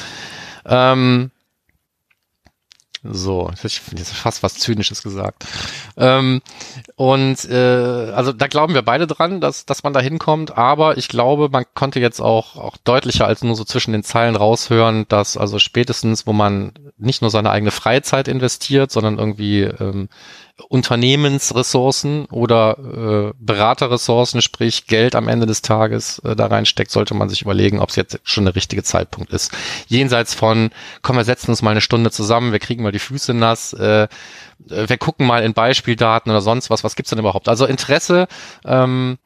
[0.70, 0.94] ja.
[0.94, 1.32] Ähm,
[3.04, 5.46] so, ich finde jetzt fast was Zynisches gesagt.
[5.98, 6.41] Ähm,
[6.96, 11.08] und äh, also da glauben wir beide dran, dass, dass man da hinkommt, aber ich
[11.08, 15.38] glaube, man konnte jetzt auch, auch deutlicher als nur so zwischen den Zeilen raushören, dass
[15.38, 20.10] also spätestens, wo man nicht nur seine eigene Freizeit investiert, sondern irgendwie ähm,
[20.70, 27.28] Unternehmensressourcen oder äh, Beraterressourcen, sprich Geld am Ende des Tages äh, da reinsteckt, sollte man
[27.28, 29.51] sich überlegen, ob es jetzt schon der richtige Zeitpunkt ist.
[29.88, 30.70] Jenseits von,
[31.01, 34.08] komm, wir setzen uns mal eine Stunde zusammen, wir kriegen mal die Füße nass, äh,
[34.60, 37.49] wir gucken mal in Beispieldaten oder sonst was, was gibt's denn überhaupt?
[37.49, 38.28] Also Interesse
[38.64, 39.18] ähm,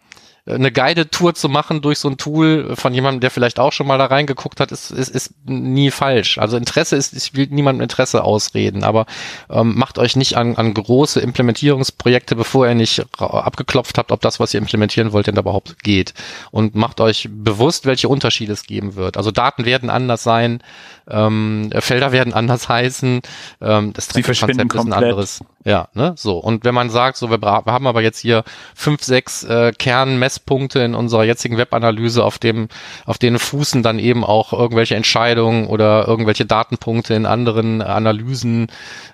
[0.46, 3.98] eine Guided-Tour zu machen durch so ein Tool von jemandem, der vielleicht auch schon mal
[3.98, 6.38] da reingeguckt hat, ist, ist, ist nie falsch.
[6.38, 9.06] Also Interesse ist, ich will niemandem Interesse ausreden, aber
[9.50, 14.40] ähm, macht euch nicht an, an große Implementierungsprojekte, bevor ihr nicht abgeklopft habt, ob das,
[14.40, 16.14] was ihr implementieren wollt, denn da überhaupt geht.
[16.52, 19.18] Und macht euch bewusst, welche Unterschiede es geben wird.
[19.18, 20.64] Also Daten werden anders sein,
[21.10, 23.22] ähm, Felder werden anders heißen,
[23.62, 24.92] ähm, das Sie verschwinden Konzept komplett.
[24.92, 25.44] ist ein anderes.
[25.66, 26.38] Ja, ne, so.
[26.38, 30.80] Und wenn man sagt, so, wir, wir haben aber jetzt hier fünf, sechs äh, Kernmesspunkte
[30.80, 32.70] in unserer jetzigen Webanalyse, auf dem,
[33.06, 38.68] auf denen fußen dann eben auch irgendwelche Entscheidungen oder irgendwelche Datenpunkte in anderen Analysen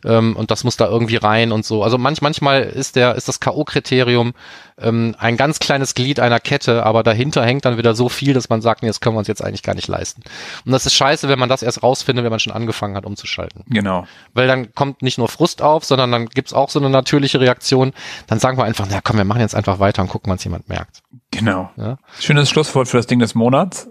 [0.06, 1.84] ähm, und das muss da irgendwie rein und so.
[1.84, 4.34] Also manch, manchmal ist der, ist das K.O.-Kriterium
[4.78, 8.50] ähm, ein ganz kleines Glied einer Kette, aber dahinter hängt dann wieder so viel, dass
[8.50, 10.24] man sagt, nee, das können wir uns jetzt eigentlich gar nicht leisten.
[10.66, 13.64] Und das ist scheiße, wenn man das erst rausfindet, wenn man schon angefangen hat umzuschalten.
[13.68, 14.06] Genau.
[14.34, 17.94] Weil dann kommt nicht nur Frust auf, sondern dann gibt's auch so eine natürliche Reaktion.
[18.28, 20.44] Dann sagen wir einfach, na komm, wir machen jetzt einfach weiter und gucken, wann es
[20.44, 21.02] jemand merkt.
[21.32, 21.72] Genau.
[21.78, 21.98] Ja?
[22.20, 23.90] Schönes Schlusswort für das Ding des Monats.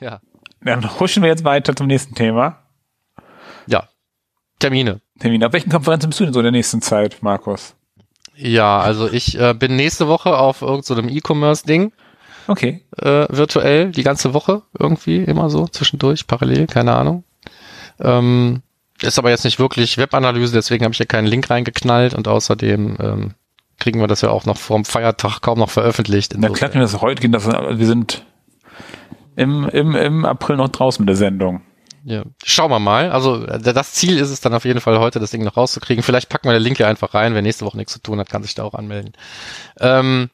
[0.00, 0.20] Ja.
[0.60, 2.58] Dann huschen wir jetzt weiter zum nächsten Thema.
[3.66, 3.88] Ja.
[4.58, 5.00] Termine.
[5.20, 5.46] Termine.
[5.46, 7.74] Auf welchen Konferenzen bist du denn so in der nächsten Zeit, Markus?
[8.40, 11.92] Ja, also ich äh, bin nächste Woche auf irgendeinem so E-Commerce-Ding.
[12.46, 12.82] Okay.
[12.96, 17.24] Äh, virtuell, die ganze Woche irgendwie, immer so, zwischendurch, parallel, keine Ahnung.
[18.00, 18.62] Ähm,
[19.02, 22.96] ist aber jetzt nicht wirklich Webanalyse, deswegen habe ich hier keinen Link reingeknallt und außerdem
[23.00, 23.34] ähm,
[23.78, 26.34] kriegen wir das ja auch noch vor dem Feiertag kaum noch veröffentlicht.
[26.36, 28.24] Na klar, wir das heute gehen, das, wir sind
[29.36, 31.62] im, im, im April noch draußen mit der Sendung.
[32.04, 33.10] Ja, schauen wir mal.
[33.10, 36.02] Also das Ziel ist es dann auf jeden Fall heute, das Ding noch rauszukriegen.
[36.02, 37.34] Vielleicht packen wir den Link hier einfach rein.
[37.34, 39.12] Wer nächste Woche nichts zu tun hat, kann sich da auch anmelden.
[39.80, 40.30] Ähm,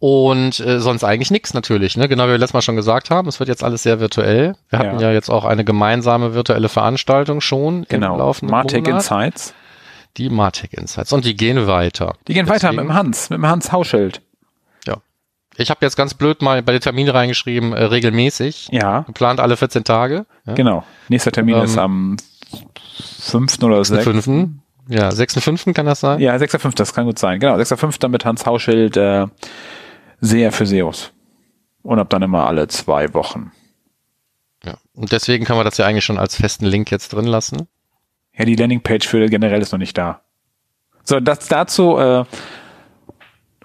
[0.00, 2.08] und äh, sonst eigentlich nichts natürlich, ne?
[2.08, 4.54] Genau wie wir letztes Mal schon gesagt haben, es wird jetzt alles sehr virtuell.
[4.68, 8.12] Wir hatten ja, ja jetzt auch eine gemeinsame virtuelle Veranstaltung schon genau.
[8.12, 9.02] im laufenden Martech Monat.
[9.02, 9.54] Insights.
[10.16, 11.12] Die Martech Insights.
[11.12, 12.14] Und die gehen weiter.
[12.26, 14.22] Die gehen Deswegen, weiter mit dem Hans, mit dem Hans Hauschild.
[15.58, 18.68] Ich habe jetzt ganz blöd mal bei den Terminen reingeschrieben, äh, regelmäßig.
[18.70, 19.00] Ja.
[19.00, 20.24] Geplant alle 14 Tage.
[20.46, 20.54] Ja?
[20.54, 20.84] Genau.
[21.08, 22.16] Nächster Termin ähm, ist am
[23.20, 23.62] 5.
[23.64, 24.04] oder 6.
[24.04, 24.50] 5.
[24.88, 25.74] Ja, 6.5.
[25.74, 26.20] kann das sein?
[26.20, 26.76] Ja, 6.5.
[26.76, 27.40] das kann gut sein.
[27.40, 28.08] Genau, 6.5.
[28.08, 28.96] mit Hans Hauschild.
[28.96, 29.26] Äh,
[30.20, 31.12] sehr für SEOs.
[31.82, 33.52] Und ab dann immer alle zwei Wochen.
[34.64, 37.68] Ja, und deswegen kann man das ja eigentlich schon als festen Link jetzt drin lassen.
[38.36, 40.20] Ja, die Landingpage für generell ist noch nicht da.
[41.02, 42.24] So, das dazu, äh,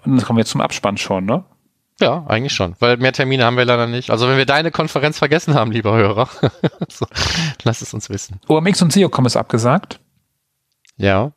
[0.04, 1.44] und dann kommen wir jetzt zum Abspann schon, ne?
[2.04, 4.10] Ja, eigentlich schon, weil mehr Termine haben wir leider nicht.
[4.10, 6.28] Also wenn wir deine Konferenz vergessen haben, lieber Hörer,
[6.90, 7.06] so,
[7.62, 8.40] lass es uns wissen.
[8.46, 10.00] OMX und SEOCom ist abgesagt.
[10.98, 11.32] Ja.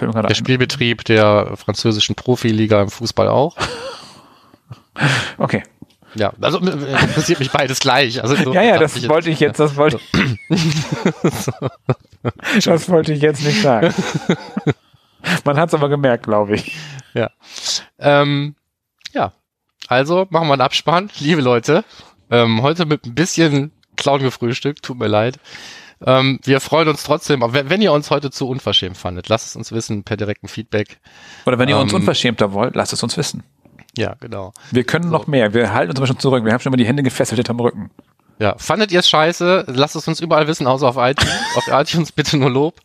[0.00, 3.54] Der Spielbetrieb der französischen Profiliga im Fußball auch.
[5.36, 5.62] Okay.
[6.14, 8.22] Ja, also äh, interessiert mich beides gleich.
[8.22, 10.00] Also so ja, ja, das ich wollte ich jetzt, das wollte
[11.22, 11.52] so.
[12.64, 13.92] Das wollte ich jetzt nicht sagen.
[15.44, 16.74] Man hat es aber gemerkt, glaube ich.
[17.12, 17.30] Ja.
[17.98, 18.54] Ähm,
[19.16, 19.32] ja.
[19.88, 21.84] Also machen wir einen Abspann, liebe Leute.
[22.30, 25.38] Ähm, heute mit ein bisschen Clown gefrühstückt, tut mir leid.
[26.04, 29.56] Ähm, wir freuen uns trotzdem, wenn, wenn, ihr uns heute zu unverschämt fandet, lasst es
[29.56, 31.00] uns wissen per direkten Feedback.
[31.46, 33.44] Oder wenn ihr uns ähm, unverschämter wollt, lasst es uns wissen.
[33.96, 34.52] Ja, genau.
[34.70, 35.10] Wir können so.
[35.10, 35.54] noch mehr.
[35.54, 36.44] Wir halten uns aber schon zurück.
[36.44, 37.90] Wir haben schon immer die Hände gefesselt hinterm Rücken.
[38.38, 39.64] Ja, fandet ihr es scheiße?
[39.68, 41.32] Lasst es uns überall wissen, außer auf iTunes.
[41.56, 42.80] auf iTunes bitte nur Lob.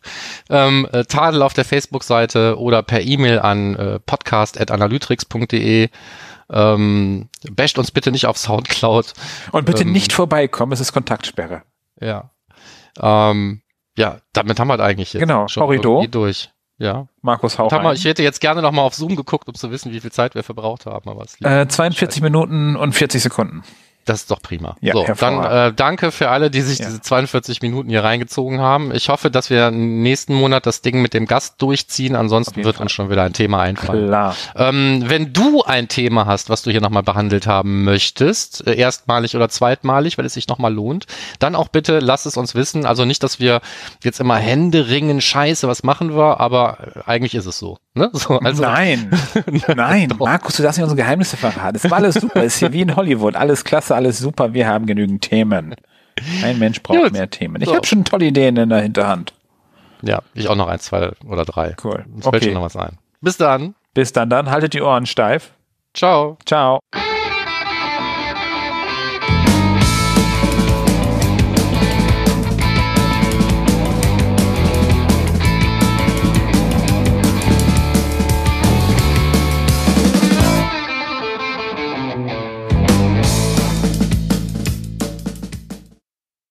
[0.48, 5.90] Ähm, äh, Tadel auf der Facebook-Seite oder per E-Mail an äh, podcast.analytrix.de.
[6.50, 9.12] Ähm, basht uns bitte nicht auf Soundcloud.
[9.52, 11.62] Und bitte ähm, nicht vorbeikommen, es ist Kontaktsperre.
[12.00, 12.30] Ja.
[13.00, 13.62] Ähm,
[13.96, 16.06] ja, damit haben wir halt eigentlich jetzt genau, schon Korridor.
[16.08, 16.50] durch.
[16.78, 17.06] Ja.
[17.20, 17.70] Markus Hauch.
[17.92, 20.42] Ich hätte jetzt gerne nochmal auf Zoom geguckt, um zu wissen, wie viel Zeit wir
[20.42, 21.08] verbraucht haben.
[21.08, 23.62] Aber es äh, 42 Minuten und 40 Sekunden.
[24.04, 24.76] Das ist doch prima.
[24.80, 26.86] Ja, so, dann äh, danke für alle, die sich ja.
[26.86, 28.92] diese 42 Minuten hier reingezogen haben.
[28.94, 32.16] Ich hoffe, dass wir nächsten Monat das Ding mit dem Gast durchziehen.
[32.16, 32.84] Ansonsten wird Fall.
[32.84, 34.08] uns schon wieder ein Thema einfallen.
[34.08, 34.36] Klar.
[34.56, 39.36] Ähm, wenn du ein Thema hast, was du hier nochmal behandelt haben möchtest, äh, erstmalig
[39.36, 41.06] oder zweitmalig, weil es sich nochmal lohnt,
[41.38, 42.84] dann auch bitte lass es uns wissen.
[42.86, 43.60] Also nicht, dass wir
[44.02, 47.78] jetzt immer Hände ringen, scheiße, was machen wir, aber äh, eigentlich ist es so.
[47.94, 48.10] Ne?
[48.14, 49.10] so also nein,
[49.76, 51.76] nein, Markus, du darfst nicht unsere Geheimnisse verraten.
[51.76, 54.66] Es war alles super, es ist hier wie in Hollywood, alles klasse alles super, wir
[54.66, 55.74] haben genügend Themen.
[56.42, 57.12] Ein Mensch braucht Gut.
[57.12, 57.60] mehr Themen.
[57.62, 57.74] Ich so.
[57.74, 59.32] habe schon tolle Ideen in der Hinterhand.
[60.02, 61.76] Ja, ich auch noch ein, zwei oder drei.
[61.82, 62.04] Cool.
[62.14, 62.38] Uns okay.
[62.38, 62.98] fällt schon noch was ein.
[63.20, 63.74] Bis dann.
[63.94, 65.52] Bis dann, dann haltet die Ohren steif.
[65.94, 66.38] Ciao.
[66.44, 66.80] Ciao.